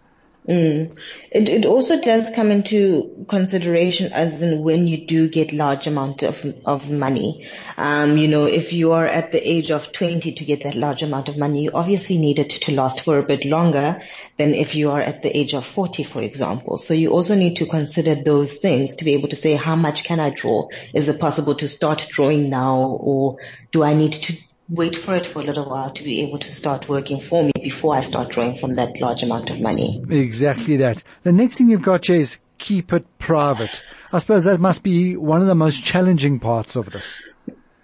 Mm. 0.49 0.97
It, 1.31 1.49
it 1.49 1.67
also 1.67 2.01
does 2.01 2.29
come 2.35 2.51
into 2.51 3.25
consideration 3.29 4.13
as 4.13 4.43
in 4.43 4.65
when 4.65 4.89
you 4.89 5.07
do 5.07 5.29
get 5.29 5.53
large 5.53 5.87
amount 5.87 6.25
of, 6.25 6.45
of 6.65 6.91
money. 6.91 7.49
Um, 7.77 8.19
you 8.19 8.27
know, 8.27 8.47
if 8.47 8.73
you 8.73 8.91
are 8.91 9.07
at 9.07 9.31
the 9.31 9.49
age 9.49 9.71
of 9.71 9.93
20 9.93 10.35
to 10.35 10.45
get 10.45 10.65
that 10.65 10.75
large 10.75 11.05
amount 11.05 11.29
of 11.29 11.37
money, 11.37 11.63
you 11.63 11.71
obviously 11.73 12.19
need 12.19 12.41
it 12.41 12.51
to 12.51 12.75
last 12.75 13.03
for 13.03 13.19
a 13.19 13.23
bit 13.23 13.45
longer 13.45 14.03
than 14.37 14.55
if 14.55 14.75
you 14.75 14.91
are 14.91 15.01
at 15.01 15.23
the 15.23 15.37
age 15.37 15.55
of 15.55 15.65
40, 15.65 16.03
for 16.03 16.23
example. 16.23 16.77
So 16.77 16.93
you 16.93 17.11
also 17.11 17.37
need 17.37 17.59
to 17.59 17.67
consider 17.67 18.17
those 18.17 18.59
things 18.59 18.97
to 18.97 19.05
be 19.05 19.15
able 19.15 19.29
to 19.29 19.37
say, 19.37 19.55
how 19.55 19.77
much 19.77 20.03
can 20.03 20.19
I 20.19 20.31
draw? 20.31 20.69
Is 20.93 21.09
it 21.09 21.21
possible 21.21 21.55
to 21.55 21.69
start 21.69 22.05
drawing 22.11 22.51
now 22.51 22.99
or 23.01 23.37
do 23.71 23.85
I 23.85 23.95
need 23.95 24.15
to 24.15 24.37
wait 24.69 24.97
for 24.97 25.15
it 25.15 25.27
for 25.27 25.41
a 25.41 25.45
little 25.45 25.69
while 25.69 25.91
to 25.91 26.03
be 26.03 26.23
able 26.23 26.39
to 26.39 26.51
start 26.51 26.89
working 26.89 27.21
for 27.21 27.45
me 27.45 27.53
before 27.63 27.97
I 27.97 28.01
start 28.01 28.31
drawing 28.31 28.59
from 28.59 28.75
that 28.75 29.01
large 29.01 29.23
amount 29.23 29.51
of 29.51 29.61
money. 29.61 30.03
Exactly 30.09 30.77
that. 30.79 31.03
The 31.23 31.33
next 31.33 31.59
thing 31.59 31.69
you've 31.69 31.83
got, 31.83 32.03
Jay, 32.03 32.21
is 32.21 32.39
keep 32.59 32.93
it 32.93 33.07
private. 33.19 33.83
I 34.13 34.19
suppose 34.19 34.45
that 34.45 34.61
must 34.61 34.83
be 34.83 35.17
one 35.17 35.41
of 35.41 35.47
the 35.47 35.55
most 35.55 35.85
challenging 35.85 36.39
parts 36.39 36.77
of 36.77 36.91
this. 36.91 37.19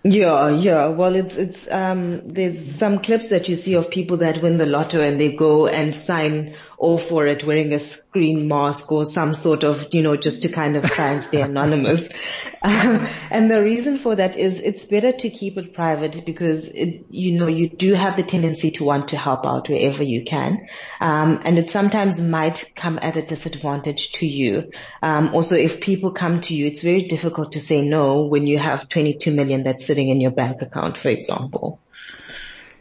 Yeah, 0.05 0.51
yeah. 0.51 0.87
Well, 0.87 1.17
it's, 1.17 1.37
it's, 1.37 1.71
um, 1.71 2.29
there's 2.29 2.77
some 2.77 3.01
clips 3.01 3.29
that 3.31 3.49
you 3.49 3.57
see 3.57 3.75
of 3.75 3.91
people 3.91 4.19
that 4.19 4.41
win 4.41 4.57
the 4.57 4.67
lotto 4.67 5.03
and 5.03 5.21
they 5.21 5.33
go 5.33 5.67
and 5.67 5.95
sign 5.95 6.55
all 6.79 6.97
for 6.97 7.27
it 7.27 7.45
wearing 7.45 7.73
a 7.73 7.81
screen 7.81 8.47
mask 8.47 8.93
or 8.93 9.05
some 9.05 9.35
sort 9.35 9.65
of, 9.65 9.87
you 9.91 10.01
know, 10.01 10.17
just 10.17 10.43
to 10.43 10.49
kind 10.49 10.77
of 10.77 10.85
try 10.85 11.09
and 11.13 11.25
stay 11.25 11.41
anonymous. 11.41 12.09
Um, 12.61 13.07
and 13.31 13.49
the 13.49 13.63
reason 13.63 14.01
for 14.01 14.17
that 14.17 14.37
is 14.37 14.59
it's 14.61 14.85
better 14.85 15.13
to 15.13 15.31
keep 15.31 15.57
it 15.57 15.75
private 15.75 16.25
because 16.27 16.67
it, 16.67 17.07
you 17.09 17.39
know, 17.39 17.47
you 17.47 17.69
do 17.69 17.95
have 17.95 18.17
the 18.17 18.25
tendency 18.25 18.73
to 18.73 18.85
want 18.85 19.09
to 19.09 19.17
help 19.17 19.47
out 19.47 19.69
wherever 19.69 20.03
you 20.03 20.25
can. 20.25 20.67
Um, 21.01 21.41
and 21.45 21.57
it 21.57 21.71
sometimes 21.71 22.21
might 22.21 22.73
come 22.75 22.99
at 23.01 23.17
a 23.17 23.23
disadvantage 23.23 24.11
to 24.15 24.27
you. 24.27 24.73
Um, 25.05 25.33
also 25.37 25.55
if 25.55 25.81
people 25.81 26.11
come 26.11 26.41
to 26.43 26.55
you, 26.55 26.67
it's 26.67 26.83
very 26.83 27.07
difficult 27.07 27.53
to 27.53 27.61
say 27.61 27.81
no 27.81 28.23
when 28.23 28.49
you 28.49 28.59
have 28.59 28.89
22 28.89 29.31
million 29.31 29.63
that's 29.63 29.87
sitting 29.87 30.09
in 30.09 30.21
your 30.21 30.33
bank 30.33 30.61
account, 30.61 30.99
for 30.99 31.11
example. 31.11 31.79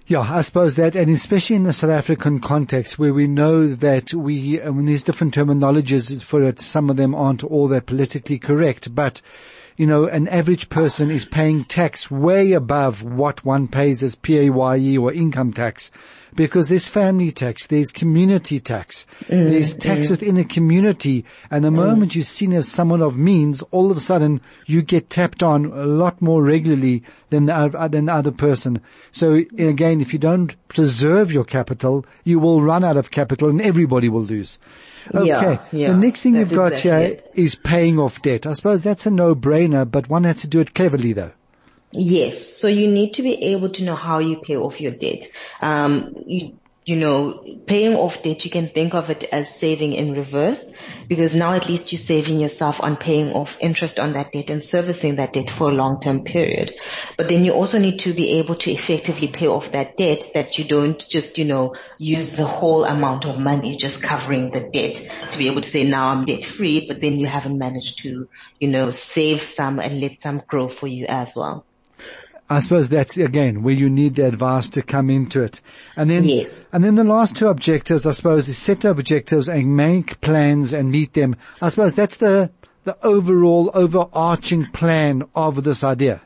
Yeah, 0.10 0.22
I 0.22 0.40
suppose 0.40 0.78
that, 0.78 0.96
and 0.96 1.12
especially 1.12 1.58
in 1.58 1.64
the 1.64 1.74
South 1.74 1.90
African 1.90 2.40
context 2.40 2.98
where 2.98 3.14
we 3.14 3.28
know 3.28 3.68
that 3.76 4.14
we, 4.14 4.62
uh, 4.62 4.72
when 4.72 4.86
there's 4.86 5.04
different 5.04 5.36
terminologies 5.36 6.24
for 6.24 6.42
it, 6.44 6.62
some 6.62 6.90
of 6.90 6.96
them 6.96 7.14
aren't 7.14 7.44
all 7.44 7.68
that 7.68 7.88
politically 7.88 8.40
correct, 8.40 8.96
but 8.96 9.22
you 9.76 9.86
know, 9.86 10.06
an 10.06 10.30
average 10.30 10.70
person 10.70 11.12
is 11.12 11.26
paying 11.26 11.66
tax 11.66 12.10
way 12.10 12.54
above 12.54 13.04
what 13.04 13.44
one 13.44 13.68
pays 13.68 14.02
as 14.02 14.16
PAYE 14.16 14.98
or 14.98 15.12
income 15.12 15.52
tax 15.52 15.92
because 16.36 16.70
there's 16.70 16.88
family 16.88 17.32
tax, 17.32 17.68
there's 17.68 17.92
community 17.92 18.60
tax, 18.60 19.06
mm, 19.24 19.50
there's 19.50 19.76
tax 19.76 20.08
mm. 20.08 20.12
within 20.12 20.38
a 20.38 20.44
community. 20.44 21.26
And 21.52 21.64
the 21.64 21.70
mm. 21.70 21.76
moment 21.76 22.16
you're 22.16 22.24
seen 22.24 22.54
as 22.54 22.68
someone 22.68 23.02
of 23.02 23.18
means, 23.18 23.62
all 23.72 23.92
of 23.92 23.98
a 23.98 24.02
sudden 24.02 24.42
you 24.66 24.82
get 24.82 25.10
tapped 25.10 25.44
on 25.44 25.66
a 25.66 25.86
lot 25.86 26.22
more 26.22 26.44
regularly 26.44 27.04
than 27.30 27.46
the, 27.46 27.88
than 27.92 28.06
the 28.06 28.14
other 28.14 28.32
person. 28.32 28.82
So 29.12 29.42
again, 29.58 30.02
if 30.02 30.14
you 30.14 30.20
don't 30.20 30.56
preserve 30.68 31.32
your 31.32 31.44
capital, 31.44 32.06
you 32.24 32.40
will 32.40 32.62
run 32.62 32.84
out 32.84 32.98
of 32.98 33.12
capital 33.12 33.50
and 33.50 33.62
everybody 33.62 34.10
will 34.10 34.24
lose. 34.24 34.60
Okay. 35.14 35.28
Yeah, 35.28 35.66
yeah, 35.72 35.88
the 35.90 35.98
next 35.98 36.22
thing 36.22 36.36
you've 36.36 36.50
got 36.50 36.74
exactly 36.74 36.92
here 36.92 37.00
it. 37.00 37.32
is 37.34 37.56
paying 37.56 37.98
off 37.98 38.22
debt. 38.22 38.46
I 38.46 38.54
suppose 38.54 38.84
that's 38.84 39.06
a 39.06 39.12
no-brainer, 39.12 39.90
but 39.90 40.10
one 40.10 40.26
has 40.26 40.42
to 40.42 40.48
do 40.48 40.60
it 40.60 40.74
cleverly 40.74 41.14
though. 41.14 41.32
Yes. 41.92 42.56
So 42.56 42.68
you 42.68 42.88
need 42.88 43.14
to 43.16 43.24
be 43.24 43.44
able 43.46 43.70
to 43.70 43.84
know 43.84 43.96
how 43.96 44.20
you 44.20 44.38
pay 44.38 44.58
off 44.58 44.82
your 44.82 44.92
debt. 44.92 45.28
Um, 45.62 46.16
you, 46.26 46.60
you 46.88 46.96
know, 46.96 47.44
paying 47.66 47.98
off 47.98 48.24
debt, 48.24 48.46
you 48.46 48.50
can 48.50 48.70
think 48.70 48.94
of 48.94 49.10
it 49.10 49.26
as 49.26 49.54
saving 49.54 49.92
in 49.92 50.14
reverse 50.14 50.74
because 51.10 51.36
now 51.36 51.52
at 51.52 51.68
least 51.68 51.92
you're 51.92 52.00
saving 52.00 52.40
yourself 52.40 52.82
on 52.82 52.96
paying 52.96 53.34
off 53.34 53.58
interest 53.60 54.00
on 54.00 54.14
that 54.14 54.32
debt 54.32 54.50
and 54.50 54.64
servicing 54.64 55.18
that 55.18 55.34
debt 55.34 55.50
for 55.50 55.70
a 55.70 55.74
long-term 55.74 56.24
period. 56.24 56.74
But 57.18 57.28
then 57.28 57.44
you 57.44 57.52
also 57.52 57.78
need 57.78 58.00
to 58.00 58.14
be 58.14 58.40
able 58.40 58.56
to 58.56 58.72
effectively 58.72 59.28
pay 59.28 59.48
off 59.48 59.74
that 59.74 59.98
debt 59.98 60.32
that 60.34 60.58
you 60.58 60.64
don't 60.64 61.06
just, 61.10 61.38
you 61.38 61.44
know, 61.44 61.76
use 61.98 62.38
the 62.38 62.46
whole 62.46 62.86
amount 62.86 63.26
of 63.26 63.38
money 63.38 63.76
just 63.76 64.02
covering 64.02 64.52
the 64.52 64.70
debt 64.70 64.96
to 65.34 65.38
be 65.38 65.48
able 65.48 65.62
to 65.62 65.70
say 65.70 65.84
now 65.84 66.10
I'm 66.10 66.26
debt 66.26 66.46
free, 66.46 66.88
but 66.88 67.02
then 67.02 67.20
you 67.20 67.28
haven't 67.28 67.58
managed 67.58 68.00
to, 68.04 68.30
you 68.62 68.70
know, 68.70 68.92
save 68.92 69.42
some 69.42 69.80
and 69.80 70.00
let 70.00 70.22
some 70.22 70.42
grow 70.48 70.70
for 70.70 70.88
you 70.88 71.06
as 71.08 71.36
well. 71.36 71.67
I 72.50 72.62
suppose 72.62 72.88
that's 72.88 73.18
again 73.18 73.62
where 73.62 73.74
you 73.74 73.90
need 73.90 74.16
the 74.16 74.26
advice 74.26 74.70
to 74.70 74.82
come 74.82 75.10
into 75.10 75.44
it. 75.44 75.60
And 75.98 76.10
then, 76.10 76.24
yes. 76.24 76.66
and 76.72 76.84
then 76.84 76.96
the 76.96 77.04
last 77.04 77.36
two 77.36 77.48
objectives, 77.48 78.06
I 78.06 78.14
suppose, 78.14 78.48
is 78.48 78.58
set 78.58 78.86
objectives 78.86 79.50
and 79.50 79.76
make 79.76 80.22
plans 80.22 80.72
and 80.72 80.92
meet 80.92 81.14
them. 81.14 81.36
I 81.62 81.70
suppose 81.70 81.96
that's 81.96 82.18
the, 82.18 82.50
the 82.86 82.98
overall 83.06 83.70
overarching 83.74 84.68
plan 84.68 85.24
of 85.36 85.64
this 85.64 85.84
idea. 85.84 86.22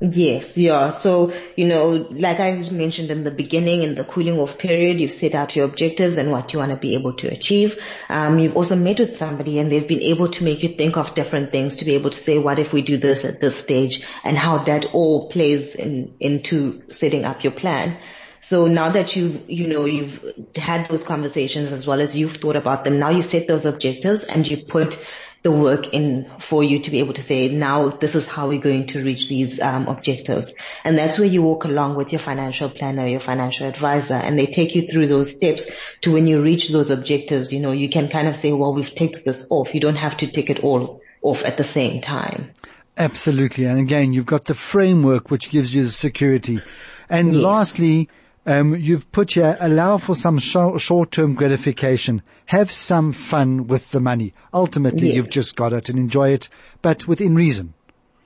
Yes, 0.00 0.58
yeah. 0.58 0.90
So, 0.90 1.32
you 1.54 1.66
know, 1.66 1.90
like 2.10 2.40
I 2.40 2.56
mentioned 2.70 3.10
in 3.10 3.22
the 3.22 3.30
beginning, 3.30 3.84
in 3.84 3.94
the 3.94 4.02
cooling 4.02 4.40
off 4.40 4.58
period, 4.58 5.00
you've 5.00 5.12
set 5.12 5.36
out 5.36 5.54
your 5.54 5.66
objectives 5.66 6.18
and 6.18 6.32
what 6.32 6.52
you 6.52 6.58
want 6.58 6.72
to 6.72 6.76
be 6.76 6.94
able 6.94 7.12
to 7.14 7.28
achieve. 7.28 7.78
Um, 8.08 8.40
you've 8.40 8.56
also 8.56 8.74
met 8.74 8.98
with 8.98 9.16
somebody 9.16 9.60
and 9.60 9.70
they've 9.70 9.86
been 9.86 10.02
able 10.02 10.28
to 10.28 10.44
make 10.44 10.64
you 10.64 10.70
think 10.70 10.96
of 10.96 11.14
different 11.14 11.52
things 11.52 11.76
to 11.76 11.84
be 11.84 11.94
able 11.94 12.10
to 12.10 12.18
say, 12.18 12.38
what 12.38 12.58
if 12.58 12.72
we 12.72 12.82
do 12.82 12.96
this 12.96 13.24
at 13.24 13.40
this 13.40 13.56
stage 13.56 14.04
and 14.24 14.36
how 14.36 14.64
that 14.64 14.86
all 14.94 15.28
plays 15.28 15.76
in, 15.76 16.16
into 16.18 16.82
setting 16.90 17.24
up 17.24 17.44
your 17.44 17.52
plan. 17.52 17.96
So 18.40 18.66
now 18.66 18.90
that 18.90 19.16
you've, 19.16 19.48
you 19.48 19.68
know, 19.68 19.86
you've 19.86 20.22
had 20.54 20.84
those 20.86 21.02
conversations 21.02 21.72
as 21.72 21.86
well 21.86 22.02
as 22.02 22.14
you've 22.14 22.36
thought 22.36 22.56
about 22.56 22.84
them, 22.84 22.98
now 22.98 23.08
you 23.08 23.22
set 23.22 23.48
those 23.48 23.64
objectives 23.64 24.24
and 24.24 24.46
you 24.46 24.66
put 24.66 25.02
the 25.44 25.52
work 25.52 25.92
in 25.92 26.26
for 26.38 26.64
you 26.64 26.78
to 26.80 26.90
be 26.90 27.00
able 27.00 27.12
to 27.12 27.22
say, 27.22 27.48
now 27.48 27.88
this 27.88 28.14
is 28.14 28.26
how 28.26 28.48
we're 28.48 28.58
going 28.58 28.86
to 28.86 29.04
reach 29.04 29.28
these 29.28 29.60
um, 29.60 29.88
objectives. 29.88 30.54
And 30.84 30.96
that's 30.96 31.18
where 31.18 31.28
you 31.28 31.42
walk 31.42 31.66
along 31.66 31.96
with 31.96 32.12
your 32.12 32.18
financial 32.18 32.70
planner, 32.70 33.06
your 33.06 33.20
financial 33.20 33.68
advisor, 33.68 34.14
and 34.14 34.38
they 34.38 34.46
take 34.46 34.74
you 34.74 34.88
through 34.90 35.06
those 35.06 35.36
steps 35.36 35.70
to 36.00 36.12
when 36.12 36.26
you 36.26 36.42
reach 36.42 36.70
those 36.70 36.90
objectives, 36.90 37.52
you 37.52 37.60
know, 37.60 37.72
you 37.72 37.90
can 37.90 38.08
kind 38.08 38.26
of 38.26 38.36
say, 38.36 38.52
well, 38.52 38.72
we've 38.72 38.94
ticked 38.94 39.26
this 39.26 39.46
off. 39.50 39.74
You 39.74 39.82
don't 39.82 39.96
have 39.96 40.16
to 40.16 40.26
tick 40.26 40.48
it 40.48 40.64
all 40.64 41.02
off 41.20 41.44
at 41.44 41.58
the 41.58 41.64
same 41.64 42.00
time. 42.00 42.50
Absolutely. 42.96 43.66
And 43.66 43.78
again, 43.78 44.14
you've 44.14 44.24
got 44.24 44.46
the 44.46 44.54
framework 44.54 45.30
which 45.30 45.50
gives 45.50 45.74
you 45.74 45.84
the 45.84 45.90
security. 45.90 46.62
And 47.10 47.34
yes. 47.34 47.42
lastly, 47.42 48.08
um, 48.46 48.74
you've 48.76 49.10
put 49.10 49.32
here, 49.32 49.56
allow 49.60 49.98
for 49.98 50.14
some 50.14 50.38
short-term 50.38 51.34
gratification. 51.34 52.22
Have 52.46 52.72
some 52.72 53.12
fun 53.12 53.66
with 53.66 53.90
the 53.90 54.00
money. 54.00 54.34
Ultimately, 54.52 55.08
yes. 55.08 55.16
you've 55.16 55.30
just 55.30 55.56
got 55.56 55.72
it 55.72 55.88
and 55.88 55.98
enjoy 55.98 56.30
it, 56.30 56.48
but 56.82 57.08
within 57.08 57.34
reason. 57.34 57.74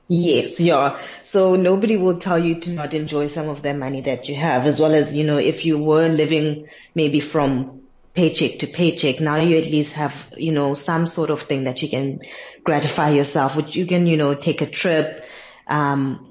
Yes, 0.08 0.58
yeah. 0.58 0.98
So 1.22 1.54
nobody 1.56 1.98
will 1.98 2.18
tell 2.18 2.38
you 2.38 2.60
to 2.60 2.70
not 2.70 2.94
enjoy 2.94 3.28
some 3.28 3.48
of 3.48 3.62
the 3.62 3.75
money 3.75 4.00
that 4.02 4.28
you 4.28 4.37
have, 4.37 4.66
as 4.66 4.80
well 4.80 4.94
as, 4.94 5.14
you 5.14 5.25
know, 5.25 5.37
if 5.37 5.66
you 5.66 5.78
were 5.78 6.08
living 6.08 6.66
maybe 6.94 7.20
from 7.20 7.82
paycheck 8.14 8.60
to 8.60 8.66
paycheck, 8.66 9.20
now 9.20 9.37
you 9.37 9.58
at 9.58 9.64
least 9.64 9.92
have, 9.92 10.14
you 10.37 10.50
know, 10.50 10.75
some 10.75 11.06
sort 11.06 11.28
of 11.30 11.42
thing 11.42 11.64
that 11.64 11.82
you 11.82 11.90
can 11.90 12.20
gratify 12.64 13.10
yourself, 13.10 13.54
which 13.54 13.76
you 13.76 13.87
can, 13.87 14.06
you 14.06 14.16
know, 14.16 14.34
take 14.34 14.62
a 14.62 14.66
trip, 14.66 15.25
um, 15.66 16.27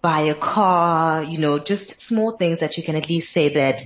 buy 0.00 0.20
a 0.20 0.34
car, 0.34 1.22
you 1.22 1.38
know, 1.38 1.58
just 1.58 2.00
small 2.00 2.36
things 2.36 2.60
that 2.60 2.76
you 2.76 2.82
can 2.82 2.96
at 2.96 3.08
least 3.08 3.32
say 3.32 3.54
that 3.54 3.82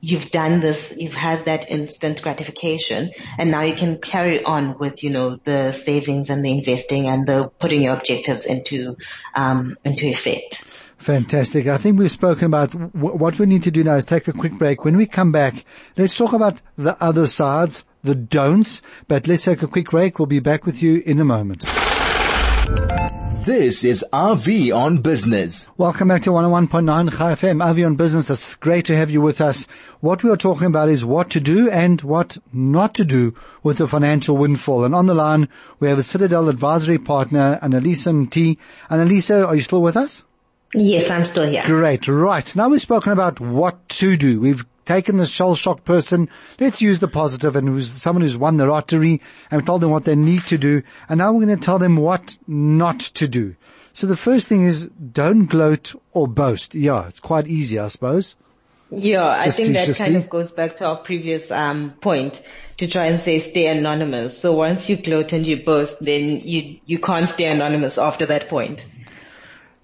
you've 0.00 0.30
done 0.30 0.60
this, 0.60 0.92
you've 0.96 1.14
had 1.14 1.46
that 1.46 1.70
instant 1.70 2.20
gratification 2.20 3.10
and 3.38 3.50
now 3.50 3.62
you 3.62 3.74
can 3.74 3.98
carry 3.98 4.44
on 4.44 4.78
with, 4.78 5.02
you 5.02 5.10
know, 5.10 5.36
the 5.44 5.72
savings 5.72 6.28
and 6.28 6.44
the 6.44 6.50
investing 6.50 7.06
and 7.06 7.26
the 7.26 7.48
putting 7.58 7.82
your 7.82 7.96
objectives 7.96 8.44
into, 8.44 8.96
um, 9.34 9.76
into 9.84 10.06
effect. 10.06 10.62
Fantastic. 10.98 11.66
I 11.66 11.78
think 11.78 11.98
we've 11.98 12.10
spoken 12.10 12.46
about 12.46 12.70
w- 12.70 13.16
what 13.16 13.38
we 13.38 13.46
need 13.46 13.62
to 13.64 13.70
do 13.70 13.82
now 13.82 13.94
is 13.94 14.04
take 14.04 14.28
a 14.28 14.32
quick 14.32 14.52
break. 14.58 14.84
When 14.84 14.96
we 14.96 15.06
come 15.06 15.32
back, 15.32 15.64
let's 15.96 16.16
talk 16.16 16.32
about 16.32 16.58
the 16.76 17.02
other 17.02 17.26
sides, 17.26 17.84
the 18.02 18.14
don'ts, 18.14 18.82
but 19.08 19.26
let's 19.26 19.44
take 19.44 19.62
a 19.62 19.66
quick 19.66 19.90
break. 19.90 20.18
We'll 20.18 20.26
be 20.26 20.40
back 20.40 20.66
with 20.66 20.82
you 20.82 21.02
in 21.06 21.18
a 21.20 21.24
moment. 21.24 21.64
This 23.44 23.84
is 23.84 24.02
Avi 24.10 24.72
on 24.72 25.02
Business. 25.02 25.68
Welcome 25.76 26.08
back 26.08 26.22
to 26.22 26.30
101.9 26.30 27.10
Chai 27.10 27.34
FM. 27.34 27.62
Avi 27.62 27.84
on 27.84 27.94
Business. 27.94 28.30
It's 28.30 28.54
great 28.54 28.86
to 28.86 28.96
have 28.96 29.10
you 29.10 29.20
with 29.20 29.42
us. 29.42 29.66
What 30.00 30.22
we 30.22 30.30
are 30.30 30.36
talking 30.38 30.66
about 30.66 30.88
is 30.88 31.04
what 31.04 31.28
to 31.32 31.40
do 31.40 31.68
and 31.68 32.00
what 32.00 32.38
not 32.54 32.94
to 32.94 33.04
do 33.04 33.34
with 33.62 33.76
the 33.76 33.86
financial 33.86 34.38
windfall. 34.38 34.84
And 34.84 34.94
on 34.94 35.04
the 35.04 35.12
line, 35.12 35.50
we 35.78 35.88
have 35.88 35.98
a 35.98 36.02
Citadel 36.02 36.48
advisory 36.48 36.96
partner, 36.96 37.58
Anelisa 37.62 38.30
T. 38.30 38.58
Anelisa, 38.88 39.46
are 39.46 39.54
you 39.54 39.60
still 39.60 39.82
with 39.82 39.98
us? 39.98 40.24
Yes, 40.72 41.10
I'm 41.10 41.26
still 41.26 41.46
here. 41.46 41.64
Great. 41.66 42.08
Right. 42.08 42.56
Now 42.56 42.70
we've 42.70 42.80
spoken 42.80 43.12
about 43.12 43.40
what 43.40 43.86
to 43.90 44.16
do. 44.16 44.40
We've 44.40 44.64
taken 44.84 45.16
the 45.16 45.26
shell 45.26 45.54
shock 45.54 45.84
person. 45.84 46.28
Let's 46.60 46.82
use 46.82 47.00
the 47.00 47.08
positive 47.08 47.56
and 47.56 47.68
who's 47.68 47.90
someone 47.90 48.22
who's 48.22 48.36
won 48.36 48.56
the 48.56 48.66
lottery 48.66 49.20
and 49.50 49.60
we 49.60 49.66
told 49.66 49.80
them 49.80 49.90
what 49.90 50.04
they 50.04 50.16
need 50.16 50.46
to 50.46 50.58
do. 50.58 50.82
And 51.08 51.18
now 51.18 51.32
we're 51.32 51.44
going 51.44 51.58
to 51.58 51.64
tell 51.64 51.78
them 51.78 51.96
what 51.96 52.38
not 52.46 53.00
to 53.00 53.28
do. 53.28 53.56
So 53.92 54.06
the 54.06 54.16
first 54.16 54.48
thing 54.48 54.64
is 54.64 54.86
don't 54.88 55.46
gloat 55.46 55.94
or 56.12 56.26
boast. 56.26 56.74
Yeah, 56.74 57.08
it's 57.08 57.20
quite 57.20 57.46
easy, 57.46 57.78
I 57.78 57.88
suppose. 57.88 58.34
Yeah, 58.90 59.26
I 59.26 59.50
think 59.50 59.72
that 59.72 59.96
kind 59.96 60.16
of 60.16 60.28
goes 60.28 60.52
back 60.52 60.76
to 60.76 60.84
our 60.84 60.96
previous 60.96 61.50
um, 61.50 61.94
point 62.00 62.42
to 62.76 62.86
try 62.86 63.06
and 63.06 63.18
say 63.18 63.40
stay 63.40 63.66
anonymous. 63.66 64.38
So 64.38 64.54
once 64.54 64.88
you 64.88 64.96
gloat 64.96 65.32
and 65.32 65.46
you 65.46 65.64
boast, 65.64 66.04
then 66.04 66.40
you 66.40 66.78
you 66.84 66.98
can't 66.98 67.28
stay 67.28 67.46
anonymous 67.46 67.98
after 67.98 68.26
that 68.26 68.48
point. 68.48 68.84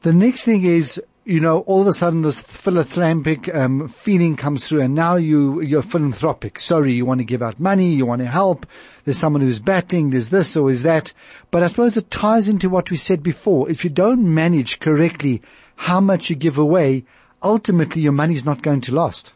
The 0.03 0.13
next 0.13 0.45
thing 0.45 0.65
is 0.65 1.01
you 1.31 1.39
know, 1.39 1.61
all 1.61 1.81
of 1.81 1.87
a 1.87 1.93
sudden 1.93 2.23
this 2.23 2.41
philanthropic 2.43 3.55
um, 3.55 3.87
feeling 3.87 4.35
comes 4.35 4.67
through, 4.67 4.81
and 4.81 4.97
now 4.97 5.15
you 5.15 5.61
you're 5.61 5.81
philanthropic. 5.81 6.59
Sorry, 6.59 6.93
you 6.93 7.07
want 7.07 7.21
to 7.21 7.25
give 7.25 7.41
out 7.41 7.61
money, 7.61 7.95
you 7.95 8.05
want 8.05 8.21
to 8.21 8.27
help. 8.27 8.67
There's 9.05 9.17
someone 9.17 9.41
who's 9.41 9.61
battling. 9.61 10.11
There's 10.11 10.31
this 10.31 10.57
or 10.57 10.73
is 10.73 10.83
that. 10.83 11.13
But 11.53 11.63
I 11.63 11.69
suppose 11.69 11.97
it 11.97 12.11
ties 12.11 12.49
into 12.49 12.69
what 12.69 12.91
we 12.91 12.97
said 12.97 13.23
before. 13.23 13.71
If 13.71 13.85
you 13.85 13.91
don't 13.91 14.35
manage 14.35 14.81
correctly 14.81 15.41
how 15.77 16.01
much 16.01 16.31
you 16.31 16.37
give 16.37 16.59
away, 16.59 17.05
ultimately 17.45 18.03
your 18.03 18.11
money's 18.11 18.45
not 18.45 18.63
going 18.63 18.81
to 18.83 18.95
last. 18.95 19.33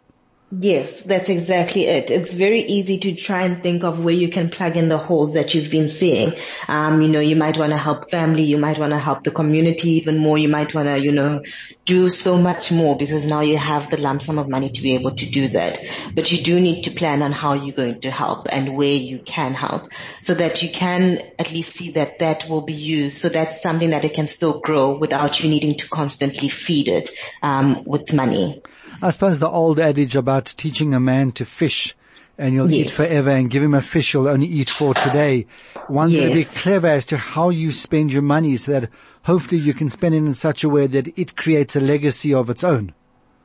Yes, 0.50 1.02
that's 1.02 1.30
exactly 1.30 1.86
it. 1.86 2.12
It's 2.12 2.32
very 2.32 2.60
easy 2.62 2.98
to 2.98 3.16
try 3.16 3.42
and 3.42 3.60
think 3.60 3.82
of 3.82 4.04
where 4.04 4.14
you 4.14 4.28
can 4.28 4.50
plug 4.50 4.76
in 4.76 4.88
the 4.88 4.98
holes 4.98 5.34
that 5.34 5.52
you've 5.52 5.70
been 5.70 5.88
seeing. 5.88 6.34
Um, 6.68 7.02
you 7.02 7.08
know, 7.08 7.18
you 7.18 7.34
might 7.34 7.58
want 7.58 7.72
to 7.72 7.76
help 7.76 8.08
family, 8.08 8.44
you 8.44 8.56
might 8.56 8.78
want 8.78 8.92
to 8.92 8.98
help 8.98 9.24
the 9.24 9.32
community 9.32 9.90
even 9.92 10.18
more, 10.18 10.38
you 10.38 10.48
might 10.48 10.72
want 10.72 10.86
to, 10.86 11.00
you 11.00 11.10
know, 11.10 11.42
do 11.86 12.08
so 12.08 12.36
much 12.36 12.70
more 12.70 12.96
because 12.96 13.26
now 13.26 13.40
you 13.40 13.56
have 13.56 13.90
the 13.90 13.96
lump 13.96 14.22
sum 14.22 14.38
of 14.38 14.48
money 14.48 14.70
to 14.70 14.80
be 14.80 14.94
able 14.94 15.10
to 15.16 15.28
do 15.28 15.48
that. 15.48 15.80
But 16.14 16.30
you 16.30 16.44
do 16.44 16.60
need 16.60 16.82
to 16.82 16.90
plan 16.90 17.22
on 17.22 17.32
how 17.32 17.54
you're 17.54 17.74
going 17.74 18.02
to 18.02 18.10
help 18.12 18.46
and 18.48 18.76
where 18.76 18.94
you 18.94 19.20
can 19.26 19.54
help 19.54 19.88
so 20.22 20.34
that 20.34 20.62
you 20.62 20.70
can 20.70 21.20
at 21.36 21.50
least 21.50 21.72
see 21.72 21.90
that 21.92 22.20
that 22.20 22.48
will 22.48 22.62
be 22.62 22.74
used. 22.74 23.16
So 23.18 23.28
that's 23.28 23.60
something 23.60 23.90
that 23.90 24.04
it 24.04 24.14
can 24.14 24.28
still 24.28 24.60
grow 24.60 24.98
without 24.98 25.42
you 25.42 25.50
needing 25.50 25.78
to 25.78 25.88
constantly 25.88 26.48
feed 26.48 26.86
it, 26.86 27.10
um, 27.42 27.82
with 27.84 28.12
money. 28.12 28.62
I 29.04 29.10
suppose 29.10 29.38
the 29.38 29.50
old 29.50 29.78
adage 29.78 30.16
about 30.16 30.46
teaching 30.56 30.94
a 30.94 30.98
man 30.98 31.32
to 31.32 31.44
fish 31.44 31.94
and 32.38 32.54
you'll 32.54 32.72
Yes. 32.72 32.86
eat 32.86 32.90
forever 32.90 33.28
and 33.28 33.50
give 33.50 33.62
him 33.62 33.74
a 33.74 33.82
fish 33.82 34.14
you'll 34.14 34.28
only 34.28 34.46
eat 34.46 34.70
for 34.70 34.94
today. 34.94 35.46
One's 35.90 36.14
going 36.14 36.30
to 36.30 36.34
be 36.34 36.44
clever 36.46 36.86
as 36.86 37.04
to 37.06 37.18
how 37.18 37.50
you 37.50 37.70
spend 37.70 38.10
your 38.14 38.22
money 38.22 38.56
so 38.56 38.72
that 38.72 38.90
hopefully 39.24 39.60
you 39.60 39.74
can 39.74 39.90
spend 39.90 40.14
it 40.14 40.18
in 40.24 40.32
such 40.32 40.64
a 40.64 40.70
way 40.70 40.86
that 40.86 41.18
it 41.18 41.36
creates 41.36 41.76
a 41.76 41.80
legacy 41.80 42.32
of 42.32 42.48
its 42.48 42.64
own. 42.64 42.94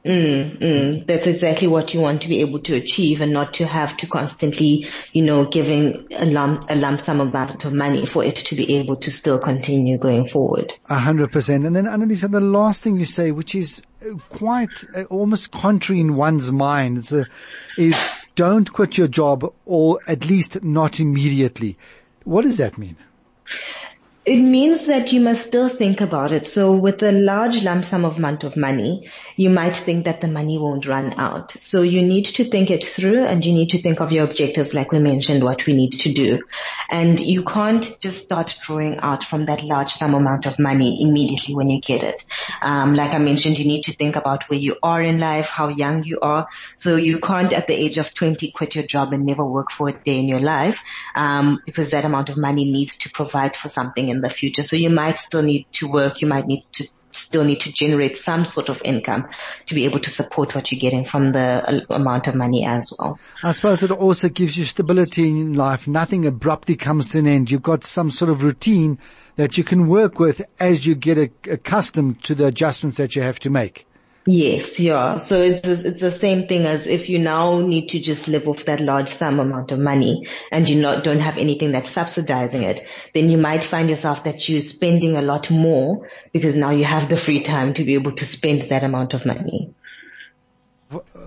Mm, 0.06 0.58
mm. 0.60 1.08
That's 1.08 1.28
exactly 1.28 1.68
what 1.68 1.94
you 1.94 2.00
want 2.00 2.22
to 2.22 2.30
be 2.30 2.40
able 2.40 2.60
to 2.60 2.76
achieve 2.76 3.20
and 3.20 3.34
not 3.34 3.56
to 3.56 3.66
have 3.66 3.98
to 3.98 4.08
constantly, 4.08 4.88
you 5.12 5.24
know, 5.24 5.46
giving 5.46 6.08
a 6.16 6.26
lump, 6.26 6.70
a 6.70 6.76
lump 6.76 7.02
sum 7.02 7.20
amount 7.20 7.66
of 7.66 7.74
money 7.74 8.06
for 8.06 8.24
it 8.24 8.38
to 8.38 8.56
be 8.56 8.78
able 8.78 8.96
to 8.98 9.12
still 9.12 9.40
continue 9.40 9.98
going 9.98 10.28
forward. 10.28 10.72
A 10.90 11.00
hundred 11.00 11.32
percent. 11.32 11.66
And 11.66 11.76
then 11.76 11.86
Anelisa, 11.86 12.32
the 12.32 12.40
last 12.40 12.82
thing 12.82 12.96
you 12.96 13.06
say, 13.06 13.32
which 13.32 13.56
is 13.56 13.84
uh, 14.02 14.16
quite 14.30 14.86
uh, 14.96 15.04
almost 15.06 15.52
contrary 15.52 16.00
in 16.00 16.16
one's 16.16 16.52
mind, 16.52 17.00
is, 17.00 17.12
uh, 17.12 17.26
is 17.78 17.98
don't 18.36 18.72
quit 18.72 18.98
your 18.98 19.10
job 19.10 19.54
or 19.66 20.00
at 20.08 20.26
least 20.26 20.64
not 20.64 21.02
immediately. 21.02 21.78
What 22.24 22.44
does 22.44 22.58
that 22.58 22.78
mean? 22.78 22.96
It 24.26 24.42
means 24.42 24.86
that 24.88 25.14
you 25.14 25.22
must 25.22 25.48
still 25.48 25.70
think 25.70 26.02
about 26.02 26.34
it. 26.34 26.46
So 26.46 26.76
with 26.76 27.02
a 27.02 27.12
large 27.12 27.64
lump 27.64 27.86
sum 27.86 28.04
of 28.04 28.18
amount 28.18 28.44
of 28.44 28.58
money, 28.58 29.10
you 29.38 29.50
might 29.50 29.78
think 29.78 30.06
that 30.06 30.20
the 30.20 30.28
money 30.28 30.58
won't 30.60 30.86
run 30.86 31.18
out. 31.18 31.54
So 31.54 31.84
you 31.84 32.02
need 32.02 32.26
to 32.26 32.44
think 32.44 32.70
it 32.70 32.84
through 32.84 33.24
and 33.24 33.46
you 33.46 33.54
need 33.54 33.70
to 33.70 33.82
think 33.82 34.02
of 34.02 34.12
your 34.12 34.26
objectives 34.26 34.74
like 34.74 34.92
we 34.92 35.00
mentioned 35.00 35.44
what 35.44 35.66
we 35.66 35.74
need 35.74 35.94
to 36.02 36.14
do. 36.14 36.44
And 36.90 37.18
you 37.18 37.46
can't 37.46 37.98
just 38.02 38.20
start 38.20 38.58
drawing 38.62 38.98
out 38.98 39.24
from 39.24 39.46
that 39.46 39.64
large 39.64 39.94
sum 39.94 40.14
amount 40.14 40.46
of 40.46 40.60
money 40.60 41.02
immediately 41.02 41.56
when 41.56 41.70
you 41.70 41.80
get 41.80 42.04
it. 42.04 42.26
Um, 42.62 42.96
like 42.96 43.12
I 43.12 43.20
mentioned, 43.20 43.58
you 43.58 43.66
need 43.66 43.86
to 43.86 43.94
think 43.94 44.18
about 44.18 44.44
where 44.50 44.60
you 44.60 44.76
are 44.84 45.02
in 45.02 45.20
life, 45.20 45.46
how 45.48 45.70
young 45.70 46.04
you 46.04 46.20
are. 46.20 46.48
So 46.76 46.98
you 46.98 47.20
can't 47.20 47.54
at 47.54 47.68
the 47.68 47.74
age 47.74 47.98
of 47.98 48.14
20 48.14 48.52
quit 48.52 48.76
your 48.76 48.86
job 48.86 49.14
and 49.14 49.26
never 49.26 49.46
work 49.46 49.72
for 49.72 49.88
a 49.88 49.94
day 49.94 50.20
in 50.20 50.28
your 50.28 50.42
life, 50.42 50.84
um, 51.16 51.62
because 51.66 51.92
that 51.92 52.04
amount 52.04 52.28
of 52.28 52.36
money 52.36 52.66
needs 52.66 52.98
to 52.98 53.10
provide 53.10 53.56
for 53.56 53.70
something 53.70 54.09
in 54.10 54.22
the 54.22 54.30
future. 54.30 54.64
So 54.64 54.76
you 54.76 54.90
might 54.90 55.20
still 55.20 55.42
need 55.42 55.68
to 55.74 55.88
work. 55.90 56.22
You 56.22 56.28
might 56.28 56.48
need 56.48 56.64
to 56.74 56.88
still 57.12 57.44
need 57.44 57.62
to 57.62 57.72
generate 57.72 58.18
some 58.18 58.46
sort 58.46 58.70
of 58.70 58.80
income 58.84 59.28
to 59.66 59.76
be 59.76 59.86
able 59.86 60.00
to 60.00 60.10
support 60.10 60.54
what 60.56 60.72
you're 60.72 60.80
getting 60.80 61.06
from 61.06 61.32
the 61.32 61.40
uh, 61.40 61.94
amount 61.94 62.28
of 62.28 62.36
money 62.36 62.66
as 62.66 62.94
well. 62.98 63.20
I 63.44 63.52
suppose 63.52 63.84
it 63.84 63.92
also 63.92 64.30
gives 64.30 64.58
you 64.58 64.66
stability 64.66 65.28
in 65.28 65.54
life. 65.54 65.88
Nothing 65.88 66.26
abruptly 66.26 66.76
comes 66.76 67.10
to 67.10 67.20
an 67.20 67.28
end. 67.28 67.52
You've 67.52 67.64
got 67.64 67.84
some 67.84 68.12
sort 68.12 68.30
of 68.30 68.44
routine 68.44 69.00
that 69.38 69.58
you 69.58 69.64
can 69.64 69.88
work 69.88 70.20
with 70.20 70.42
as 70.60 70.86
you 70.86 70.96
get 70.96 71.18
accustomed 71.18 72.24
to 72.26 72.36
the 72.36 72.46
adjustments 72.46 72.98
that 72.98 73.16
you 73.16 73.22
have 73.22 73.40
to 73.40 73.50
make. 73.50 73.88
Yes, 74.32 74.80
yeah. 74.80 75.18
So 75.18 75.42
it's 75.42 75.68
it's 75.68 76.02
the 76.02 76.12
same 76.12 76.46
thing 76.46 76.68
as 76.68 76.86
if 76.86 77.10
you 77.10 77.18
now 77.18 77.62
need 77.62 77.90
to 77.90 78.00
just 78.00 78.28
live 78.28 78.48
off 78.48 78.66
that 78.66 78.80
large 78.80 79.10
sum 79.10 79.40
amount 79.40 79.72
of 79.72 79.80
money 79.80 80.28
and 80.52 80.70
you 80.70 80.80
not 80.80 81.04
don't 81.04 81.20
have 81.20 81.40
anything 81.40 81.72
that's 81.72 81.90
subsidizing 81.90 82.62
it, 82.62 82.80
then 83.16 83.32
you 83.32 83.40
might 83.40 83.64
find 83.64 83.90
yourself 83.90 84.26
that 84.26 84.48
you're 84.48 84.62
spending 84.62 85.18
a 85.18 85.24
lot 85.24 85.50
more 85.50 86.08
because 86.32 86.56
now 86.56 86.70
you 86.70 86.86
have 86.86 87.10
the 87.10 87.18
free 87.18 87.42
time 87.42 87.74
to 87.74 87.84
be 87.84 87.96
able 87.96 88.12
to 88.12 88.24
spend 88.24 88.62
that 88.70 88.84
amount 88.84 89.16
of 89.16 89.26
money. 89.26 89.74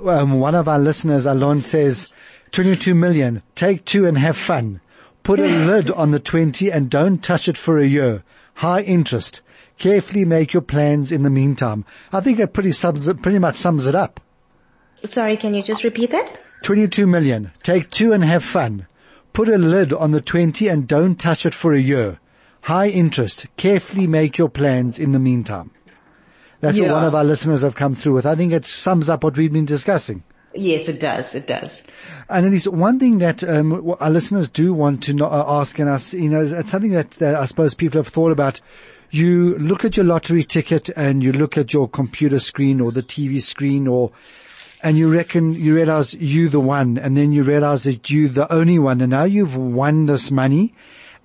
Um, 0.06 0.38
one 0.38 0.54
of 0.54 0.68
our 0.68 0.78
listeners, 0.78 1.26
Alon, 1.26 1.60
says, 1.60 2.06
22 2.52 2.94
million, 2.94 3.42
take 3.56 3.84
two 3.84 4.06
and 4.06 4.16
have 4.16 4.36
fun. 4.36 4.80
Put 5.24 5.40
a 5.40 5.48
lid 5.48 5.90
on 5.90 6.12
the 6.12 6.20
20 6.20 6.70
and 6.70 6.88
don't 6.88 7.18
touch 7.18 7.48
it 7.48 7.58
for 7.58 7.78
a 7.78 7.86
year. 7.86 8.22
High 8.54 8.82
interest. 8.82 9.42
Carefully 9.78 10.24
make 10.24 10.52
your 10.52 10.62
plans 10.62 11.10
in 11.10 11.22
the 11.22 11.30
meantime. 11.30 11.84
I 12.12 12.20
think 12.20 12.38
that 12.38 12.52
pretty 12.52 12.72
sums 12.72 13.08
it, 13.08 13.22
pretty 13.22 13.38
much 13.38 13.56
sums 13.56 13.86
it 13.86 13.94
up. 13.94 14.20
Sorry, 15.04 15.36
can 15.36 15.54
you 15.54 15.62
just 15.62 15.84
repeat 15.84 16.10
that? 16.10 16.38
22 16.62 17.06
million. 17.06 17.50
Take 17.62 17.90
two 17.90 18.12
and 18.12 18.24
have 18.24 18.44
fun. 18.44 18.86
Put 19.32 19.48
a 19.48 19.58
lid 19.58 19.92
on 19.92 20.12
the 20.12 20.20
20 20.20 20.68
and 20.68 20.86
don't 20.86 21.16
touch 21.16 21.46
it 21.46 21.54
for 21.54 21.72
a 21.72 21.80
year. 21.80 22.20
High 22.62 22.88
interest. 22.88 23.46
Carefully 23.56 24.06
make 24.06 24.38
your 24.38 24.48
plans 24.48 24.98
in 24.98 25.12
the 25.12 25.18
meantime. 25.18 25.72
That's 26.60 26.78
what 26.78 26.92
one 26.92 27.04
of 27.04 27.14
our 27.14 27.24
listeners 27.24 27.62
have 27.62 27.74
come 27.74 27.96
through 27.96 28.12
with. 28.12 28.26
I 28.26 28.36
think 28.36 28.52
it 28.52 28.64
sums 28.64 29.10
up 29.10 29.24
what 29.24 29.36
we've 29.36 29.52
been 29.52 29.64
discussing. 29.64 30.22
Yes, 30.54 30.88
it 30.88 31.00
does. 31.00 31.34
It 31.34 31.48
does. 31.48 31.82
And 32.28 32.46
it 32.46 32.52
is 32.52 32.68
one 32.68 33.00
thing 33.00 33.18
that 33.18 33.42
um, 33.42 33.96
our 33.98 34.10
listeners 34.10 34.48
do 34.48 34.72
want 34.72 35.02
to 35.04 35.14
know, 35.14 35.26
uh, 35.26 35.44
ask, 35.60 35.78
and 35.78 35.88
us, 35.88 36.14
you 36.14 36.28
know, 36.28 36.42
it's 36.42 36.70
something 36.70 36.92
that, 36.92 37.10
that 37.12 37.34
I 37.34 37.46
suppose 37.46 37.74
people 37.74 37.98
have 37.98 38.12
thought 38.12 38.30
about. 38.30 38.60
You 39.14 39.58
look 39.58 39.84
at 39.84 39.98
your 39.98 40.06
lottery 40.06 40.42
ticket 40.42 40.88
and 40.96 41.22
you 41.22 41.32
look 41.32 41.58
at 41.58 41.74
your 41.74 41.86
computer 41.86 42.38
screen 42.38 42.80
or 42.80 42.92
the 42.92 43.02
TV 43.02 43.42
screen, 43.42 43.86
or 43.86 44.10
and 44.82 44.96
you 44.96 45.12
reckon 45.12 45.52
you 45.52 45.74
realize 45.74 46.14
you 46.14 46.48
the 46.48 46.58
one, 46.58 46.96
and 46.96 47.14
then 47.14 47.30
you 47.30 47.42
realize 47.42 47.82
that 47.82 48.08
you 48.08 48.30
the 48.30 48.50
only 48.50 48.78
one, 48.78 49.02
and 49.02 49.10
now 49.10 49.24
you've 49.24 49.54
won 49.54 50.06
this 50.06 50.30
money, 50.30 50.72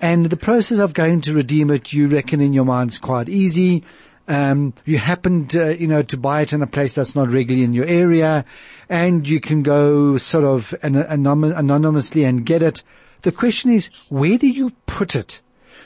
and 0.02 0.26
the 0.26 0.36
process 0.36 0.80
of 0.80 0.93
going 0.93 1.21
to 1.21 1.34
redeem 1.34 1.71
it, 1.71 1.93
you 1.93 2.10
reckon 2.10 2.41
in 2.41 2.52
your 2.52 2.65
mind 2.65 2.91
is 2.91 2.97
quite 2.97 3.30
easy. 3.30 3.86
Um, 4.28 4.73
you 4.84 4.97
happened, 4.97 5.56
uh, 5.56 5.67
you 5.69 5.88
know, 5.88 6.04
to 6.04 6.17
buy 6.17 6.41
it 6.41 6.52
in 6.52 6.62
a 6.62 6.67
place 6.67 6.93
that's 6.93 7.15
not 7.15 7.32
regularly 7.32 7.63
in 7.63 7.73
your 7.73 7.86
area, 7.86 8.43
and 8.89 9.26
you 9.26 9.39
can 9.39 9.63
go 9.63 10.17
sort 10.17 10.43
of 10.43 10.76
an, 10.84 10.95
anom- 10.95 11.58
anonymously 11.58 12.26
and 12.26 12.45
get 12.45 12.62
it. 12.62 12.84
The 13.21 13.32
question 13.32 13.71
is, 13.71 13.89
where 14.10 14.38
do 14.38 14.50
you 14.50 14.73
put 14.88 15.15
it? 15.15 15.39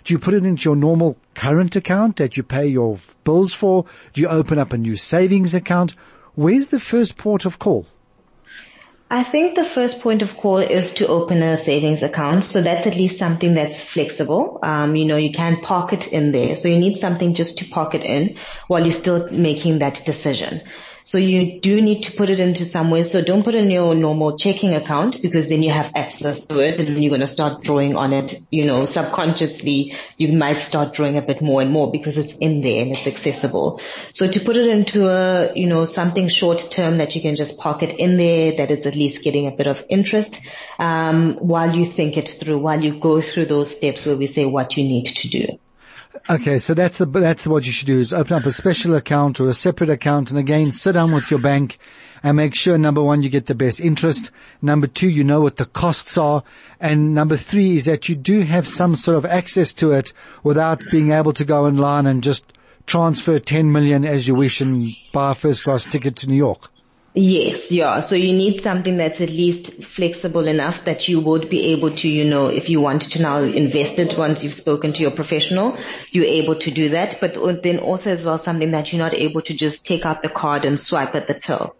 Do 0.03 0.13
you 0.13 0.19
put 0.19 0.33
it 0.33 0.45
into 0.45 0.69
your 0.69 0.75
normal 0.75 1.17
current 1.35 1.75
account 1.75 2.17
that 2.17 2.37
you 2.37 2.43
pay 2.43 2.67
your 2.67 2.97
bills 3.23 3.53
for? 3.53 3.85
Do 4.13 4.21
you 4.21 4.27
open 4.27 4.57
up 4.57 4.73
a 4.73 4.77
new 4.77 4.95
savings 4.95 5.53
account? 5.53 5.95
Where's 6.35 6.69
the 6.69 6.79
first 6.79 7.17
port 7.17 7.45
of 7.45 7.59
call? 7.59 7.85
I 9.11 9.23
think 9.23 9.55
the 9.55 9.65
first 9.65 9.99
point 9.99 10.21
of 10.21 10.37
call 10.37 10.59
is 10.59 10.91
to 10.91 11.07
open 11.07 11.43
a 11.43 11.57
savings 11.57 12.01
account. 12.01 12.45
So 12.45 12.61
that's 12.61 12.87
at 12.87 12.95
least 12.95 13.17
something 13.17 13.53
that's 13.53 13.83
flexible. 13.83 14.59
Um, 14.63 14.95
you 14.95 15.03
know, 15.03 15.17
you 15.17 15.33
can 15.33 15.59
park 15.59 15.91
it 15.91 16.13
in 16.13 16.31
there. 16.31 16.55
So 16.55 16.69
you 16.69 16.79
need 16.79 16.95
something 16.95 17.33
just 17.33 17.57
to 17.57 17.65
park 17.65 17.93
it 17.93 18.05
in 18.05 18.37
while 18.67 18.81
you're 18.81 18.93
still 18.93 19.29
making 19.29 19.79
that 19.79 20.01
decision. 20.05 20.61
So 21.03 21.17
you 21.17 21.59
do 21.59 21.81
need 21.81 22.03
to 22.03 22.11
put 22.11 22.29
it 22.29 22.39
into 22.39 22.65
somewhere. 22.65 23.03
So 23.03 23.21
don't 23.21 23.43
put 23.43 23.55
it 23.55 23.63
in 23.63 23.71
your 23.71 23.95
normal 23.95 24.37
checking 24.37 24.73
account 24.73 25.21
because 25.21 25.49
then 25.49 25.63
you 25.63 25.71
have 25.71 25.91
access 25.95 26.45
to 26.45 26.59
it 26.59 26.79
and 26.79 26.87
then 26.87 27.01
you're 27.01 27.09
going 27.09 27.21
to 27.21 27.27
start 27.27 27.63
drawing 27.63 27.95
on 27.95 28.13
it. 28.13 28.35
You 28.51 28.65
know, 28.65 28.85
subconsciously 28.85 29.95
you 30.17 30.33
might 30.33 30.59
start 30.59 30.93
drawing 30.93 31.17
a 31.17 31.21
bit 31.21 31.41
more 31.41 31.61
and 31.61 31.71
more 31.71 31.91
because 31.91 32.17
it's 32.17 32.33
in 32.33 32.61
there 32.61 32.81
and 32.81 32.91
it's 32.91 33.07
accessible. 33.07 33.81
So 34.13 34.27
to 34.29 34.39
put 34.39 34.57
it 34.57 34.67
into 34.67 35.07
a, 35.07 35.53
you 35.55 35.67
know, 35.67 35.85
something 35.85 36.27
short 36.27 36.67
term 36.71 36.97
that 36.97 37.15
you 37.15 37.21
can 37.21 37.35
just 37.35 37.57
park 37.57 37.83
it 37.83 37.99
in 37.99 38.17
there, 38.17 38.55
that 38.57 38.71
it's 38.71 38.85
at 38.85 38.95
least 38.95 39.23
getting 39.23 39.47
a 39.47 39.51
bit 39.51 39.67
of 39.67 39.83
interest, 39.89 40.39
um, 40.79 41.35
while 41.35 41.75
you 41.75 41.85
think 41.85 42.17
it 42.17 42.29
through, 42.29 42.57
while 42.57 42.81
you 42.81 42.99
go 42.99 43.21
through 43.21 43.45
those 43.45 43.75
steps 43.75 44.05
where 44.05 44.15
we 44.15 44.27
say 44.27 44.45
what 44.45 44.77
you 44.77 44.83
need 44.83 45.05
to 45.05 45.29
do. 45.29 45.59
Okay, 46.29 46.59
so 46.59 46.73
that's 46.73 46.97
the, 46.97 47.05
that's 47.05 47.47
what 47.47 47.65
you 47.65 47.71
should 47.71 47.87
do 47.87 47.99
is 47.99 48.13
open 48.13 48.33
up 48.33 48.45
a 48.45 48.51
special 48.51 48.95
account 48.95 49.39
or 49.39 49.47
a 49.47 49.53
separate 49.53 49.89
account 49.89 50.29
and 50.29 50.39
again 50.39 50.71
sit 50.71 50.93
down 50.93 51.11
with 51.11 51.31
your 51.31 51.39
bank 51.39 51.79
and 52.23 52.37
make 52.37 52.53
sure 52.53 52.77
number 52.77 53.01
one, 53.01 53.23
you 53.23 53.29
get 53.29 53.47
the 53.47 53.55
best 53.55 53.79
interest. 53.79 54.29
Number 54.61 54.87
two, 54.87 55.09
you 55.09 55.23
know 55.23 55.41
what 55.41 55.57
the 55.57 55.65
costs 55.65 56.17
are. 56.17 56.43
And 56.79 57.13
number 57.13 57.37
three 57.37 57.77
is 57.77 57.85
that 57.85 58.07
you 58.09 58.15
do 58.15 58.41
have 58.41 58.67
some 58.67 58.95
sort 58.95 59.17
of 59.17 59.25
access 59.25 59.71
to 59.73 59.91
it 59.91 60.13
without 60.43 60.81
being 60.91 61.11
able 61.11 61.33
to 61.33 61.45
go 61.45 61.65
online 61.65 62.05
and 62.05 62.23
just 62.23 62.53
transfer 62.85 63.39
10 63.39 63.71
million 63.71 64.05
as 64.05 64.27
you 64.27 64.35
wish 64.35 64.61
and 64.61 64.87
buy 65.13 65.31
a 65.31 65.35
first 65.35 65.63
class 65.63 65.85
ticket 65.85 66.15
to 66.17 66.27
New 66.27 66.35
York. 66.35 66.69
Yes, 67.13 67.73
yeah. 67.73 67.99
So 67.99 68.15
you 68.15 68.31
need 68.31 68.61
something 68.61 68.95
that's 68.95 69.19
at 69.19 69.29
least 69.29 69.83
flexible 69.83 70.47
enough 70.47 70.85
that 70.85 71.09
you 71.09 71.19
would 71.19 71.49
be 71.49 71.73
able 71.73 71.93
to, 71.97 72.07
you 72.07 72.23
know, 72.23 72.47
if 72.47 72.69
you 72.69 72.79
want 72.79 73.01
to 73.13 73.21
now 73.21 73.39
invest 73.39 73.99
it 73.99 74.17
once 74.17 74.45
you've 74.45 74.53
spoken 74.53 74.93
to 74.93 75.01
your 75.01 75.11
professional, 75.11 75.77
you're 76.11 76.23
able 76.23 76.55
to 76.55 76.71
do 76.71 76.89
that. 76.89 77.17
But 77.19 77.33
then 77.63 77.79
also 77.79 78.11
as 78.11 78.23
well 78.23 78.37
something 78.37 78.71
that 78.71 78.93
you're 78.93 79.03
not 79.03 79.13
able 79.13 79.41
to 79.41 79.53
just 79.53 79.85
take 79.85 80.05
out 80.05 80.23
the 80.23 80.29
card 80.29 80.63
and 80.63 80.79
swipe 80.79 81.13
at 81.15 81.27
the 81.27 81.33
till. 81.33 81.75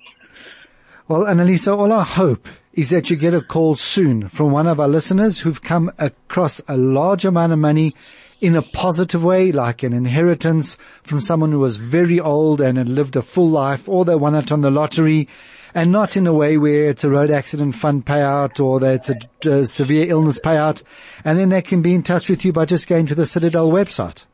Well, 1.08 1.24
Anelisa, 1.24 1.78
all 1.78 1.94
I 1.94 2.04
hope 2.04 2.48
is 2.74 2.90
that 2.90 3.10
you 3.10 3.16
get 3.16 3.34
a 3.34 3.42
call 3.42 3.76
soon 3.76 4.30
from 4.30 4.52
one 4.52 4.68
of 4.68 4.80
our 4.80 4.88
listeners 4.88 5.40
who've 5.40 5.62
come 5.62 5.92
across 5.98 6.62
a 6.68 6.78
large 6.78 7.26
amount 7.26 7.52
of 7.52 7.60
money 7.60 7.94
in 8.40 8.56
a 8.56 8.62
positive 8.62 9.24
way, 9.24 9.52
like 9.52 9.84
an 9.84 9.94
inheritance 9.94 10.78
from 11.04 11.22
someone 11.22 11.52
who 11.52 11.60
was 11.60 11.78
very 11.78 12.20
old 12.20 12.60
and 12.60 12.78
had 12.78 12.90
lived 12.90 13.16
a 13.16 13.22
full 13.22 13.50
life, 13.50 13.88
or 13.88 14.04
they 14.04 14.16
won 14.16 14.36
it 14.36 14.52
on 14.52 14.62
the 14.62 14.72
lottery, 14.72 15.28
and 15.76 15.92
not 15.92 16.18
in 16.18 16.28
a 16.28 16.34
way 16.34 16.58
where 16.58 16.90
it's 16.90 17.04
a 17.04 17.10
road 17.10 17.30
accident 17.30 17.76
fund 17.76 18.06
payout 18.06 18.60
or 18.60 18.80
that 18.80 18.96
it's 18.96 19.10
a, 19.46 19.50
a 19.50 19.66
severe 19.66 20.10
illness 20.10 20.40
payout. 20.40 20.82
And 21.24 21.38
then 21.38 21.50
they 21.50 21.62
can 21.62 21.82
be 21.82 21.94
in 21.94 22.04
touch 22.04 22.30
with 22.30 22.44
you 22.44 22.52
by 22.52 22.66
just 22.66 22.88
going 22.88 23.06
to 23.08 23.16
the 23.16 23.26
Citadel 23.26 23.70
website. 23.70 24.26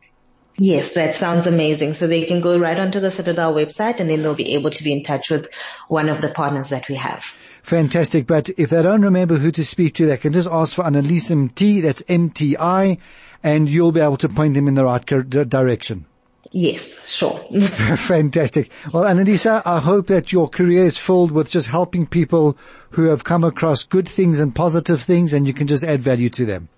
Yes, 0.57 0.95
that 0.95 1.13
sounds 1.13 1.45
amazing. 1.45 1.93
So 1.93 2.07
they 2.07 2.25
can 2.25 2.41
go 2.41 2.57
right 2.57 2.79
onto 2.79 2.99
the 2.99 3.11
Citadel 3.11 3.53
website 3.53 3.99
and 3.99 4.09
then 4.09 4.23
they'll 4.23 4.33
be 4.33 4.55
able 4.55 4.71
to 4.71 4.83
be 4.83 4.91
in 4.91 5.03
touch 5.03 5.29
with 5.29 5.47
one 5.87 6.09
of 6.09 6.21
the 6.21 6.29
partners 6.29 6.69
that 6.69 6.87
we 6.89 6.95
have. 6.95 7.23
Fantastic. 7.67 8.27
But 8.27 8.49
if 8.55 8.69
they 8.69 8.81
don't 8.81 9.01
remember 9.01 9.37
who 9.37 9.51
to 9.51 9.65
speak 9.65 9.93
to, 9.95 10.05
they 10.05 10.15
can 10.15 10.31
just 10.31 10.47
ask 10.47 10.73
for 10.73 10.85
Anelisa 10.85 11.35
Mti, 11.35 11.81
that's 11.81 12.01
MTI, 12.03 12.97
and 13.43 13.67
you'll 13.67 13.91
be 13.91 13.99
able 13.99 14.15
to 14.17 14.29
point 14.29 14.53
them 14.53 14.69
in 14.69 14.75
the 14.75 14.85
right 14.85 15.05
direction. 15.05 16.05
Yes, 16.53 17.05
sure. 17.05 17.37
Fantastic. 17.97 18.69
Well, 18.93 19.03
Anelisa, 19.03 19.61
I 19.65 19.81
hope 19.81 20.07
that 20.07 20.31
your 20.31 20.47
career 20.47 20.85
is 20.85 20.97
filled 20.97 21.31
with 21.31 21.49
just 21.49 21.67
helping 21.67 22.07
people 22.07 22.57
who 22.91 23.03
have 23.03 23.25
come 23.25 23.43
across 23.43 23.83
good 23.83 24.07
things 24.07 24.39
and 24.39 24.55
positive 24.55 25.01
things 25.01 25.33
and 25.33 25.45
you 25.45 25.53
can 25.53 25.67
just 25.67 25.83
add 25.83 26.01
value 26.01 26.29
to 26.29 26.45
them. 26.45 26.69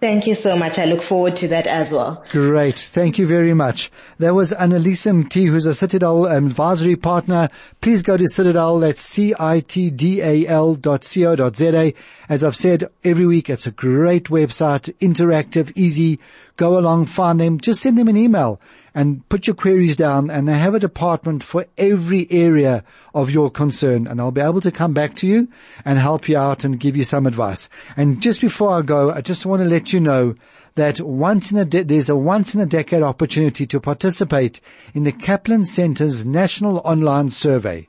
Thank 0.00 0.26
you 0.26 0.34
so 0.34 0.56
much. 0.56 0.78
I 0.78 0.86
look 0.86 1.02
forward 1.02 1.36
to 1.36 1.48
that 1.48 1.66
as 1.66 1.92
well. 1.92 2.24
Great. 2.30 2.78
Thank 2.78 3.18
you 3.18 3.26
very 3.26 3.52
much. 3.52 3.92
There 4.16 4.32
was 4.32 4.50
Anelisa 4.50 5.12
Mti, 5.24 5.46
who's 5.46 5.66
a 5.66 5.74
Citadel 5.74 6.26
um, 6.26 6.46
advisory 6.46 6.96
partner. 6.96 7.50
Please 7.82 8.00
go 8.00 8.16
to 8.16 8.26
Citadel, 8.26 8.78
that's 8.78 9.02
C-I-T-D-A-L 9.02 10.74
dot 10.76 11.04
C-O 11.04 11.36
dot 11.36 11.54
Z-A. 11.54 11.94
As 12.30 12.42
I've 12.42 12.56
said 12.56 12.90
every 13.04 13.26
week, 13.26 13.50
it's 13.50 13.66
a 13.66 13.70
great 13.70 14.24
website, 14.24 14.90
interactive, 15.00 15.70
easy. 15.76 16.18
Go 16.56 16.78
along, 16.78 17.06
find 17.06 17.38
them, 17.38 17.60
just 17.60 17.82
send 17.82 17.98
them 17.98 18.08
an 18.08 18.16
email 18.16 18.58
and 18.94 19.28
put 19.28 19.46
your 19.46 19.54
queries 19.54 19.96
down 19.96 20.30
and 20.30 20.48
they 20.48 20.58
have 20.58 20.74
a 20.74 20.80
department 20.80 21.42
for 21.42 21.66
every 21.78 22.26
area 22.30 22.84
of 23.14 23.30
your 23.30 23.50
concern 23.50 24.06
and 24.06 24.18
they'll 24.18 24.30
be 24.30 24.40
able 24.40 24.60
to 24.60 24.70
come 24.70 24.92
back 24.92 25.14
to 25.16 25.26
you 25.26 25.48
and 25.84 25.98
help 25.98 26.28
you 26.28 26.36
out 26.36 26.64
and 26.64 26.80
give 26.80 26.96
you 26.96 27.04
some 27.04 27.26
advice. 27.26 27.68
And 27.96 28.20
just 28.20 28.40
before 28.40 28.72
I 28.72 28.82
go, 28.82 29.10
I 29.10 29.20
just 29.20 29.46
want 29.46 29.62
to 29.62 29.68
let 29.68 29.92
you 29.92 30.00
know 30.00 30.34
that 30.74 31.00
once 31.00 31.52
in 31.52 31.58
a 31.58 31.64
de- 31.64 31.84
there's 31.84 32.08
a 32.08 32.16
once 32.16 32.54
in 32.54 32.60
a 32.60 32.66
decade 32.66 33.02
opportunity 33.02 33.66
to 33.66 33.80
participate 33.80 34.60
in 34.94 35.04
the 35.04 35.12
Kaplan 35.12 35.64
Center's 35.64 36.24
National 36.24 36.78
Online 36.78 37.30
Survey. 37.30 37.88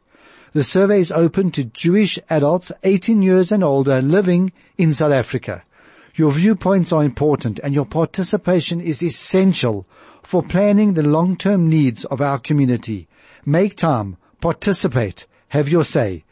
The 0.54 0.64
survey 0.64 1.00
is 1.00 1.12
open 1.12 1.52
to 1.52 1.64
Jewish 1.64 2.20
adults 2.30 2.72
18 2.84 3.22
years 3.22 3.52
and 3.52 3.64
older 3.64 4.02
living 4.02 4.52
in 4.78 4.94
South 4.94 5.14
Africa. 5.14 5.64
Your 6.16 6.32
viewpoints 6.32 6.92
are 6.92 7.06
important 7.06 7.60
and 7.64 7.74
your 7.74 7.86
participation 7.86 8.82
is 8.82 9.02
essential 9.02 9.88
for 10.24 10.44
planning 10.44 10.94
the 10.94 11.04
long-term 11.04 11.70
needs 11.70 12.06
of 12.06 12.22
our 12.22 12.40
community. 12.40 13.08
Make 13.46 13.76
time, 13.76 14.18
participate, 14.40 15.28
have 15.50 15.68
your 15.70 15.84
say. 15.84 16.24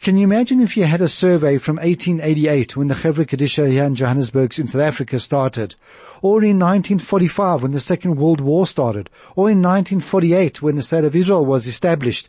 can 0.00 0.16
you 0.16 0.22
imagine 0.22 0.60
if 0.60 0.76
you 0.76 0.84
had 0.84 1.00
a 1.00 1.08
survey 1.08 1.58
from 1.58 1.76
1888 1.76 2.76
when 2.76 2.86
the 2.86 2.94
Chevra 2.94 3.26
Kadisha 3.26 3.68
here 3.68 3.82
in 3.82 3.96
Johannesburg 3.96 4.56
in 4.56 4.68
South 4.68 4.82
Africa 4.82 5.18
started, 5.18 5.74
or 6.22 6.44
in 6.44 6.58
1945 6.58 7.62
when 7.62 7.72
the 7.72 7.80
Second 7.80 8.14
World 8.14 8.40
War 8.40 8.64
started, 8.64 9.10
or 9.34 9.50
in 9.50 9.60
1948 9.60 10.62
when 10.62 10.76
the 10.76 10.82
State 10.82 11.02
of 11.02 11.16
Israel 11.16 11.44
was 11.44 11.66
established 11.66 12.28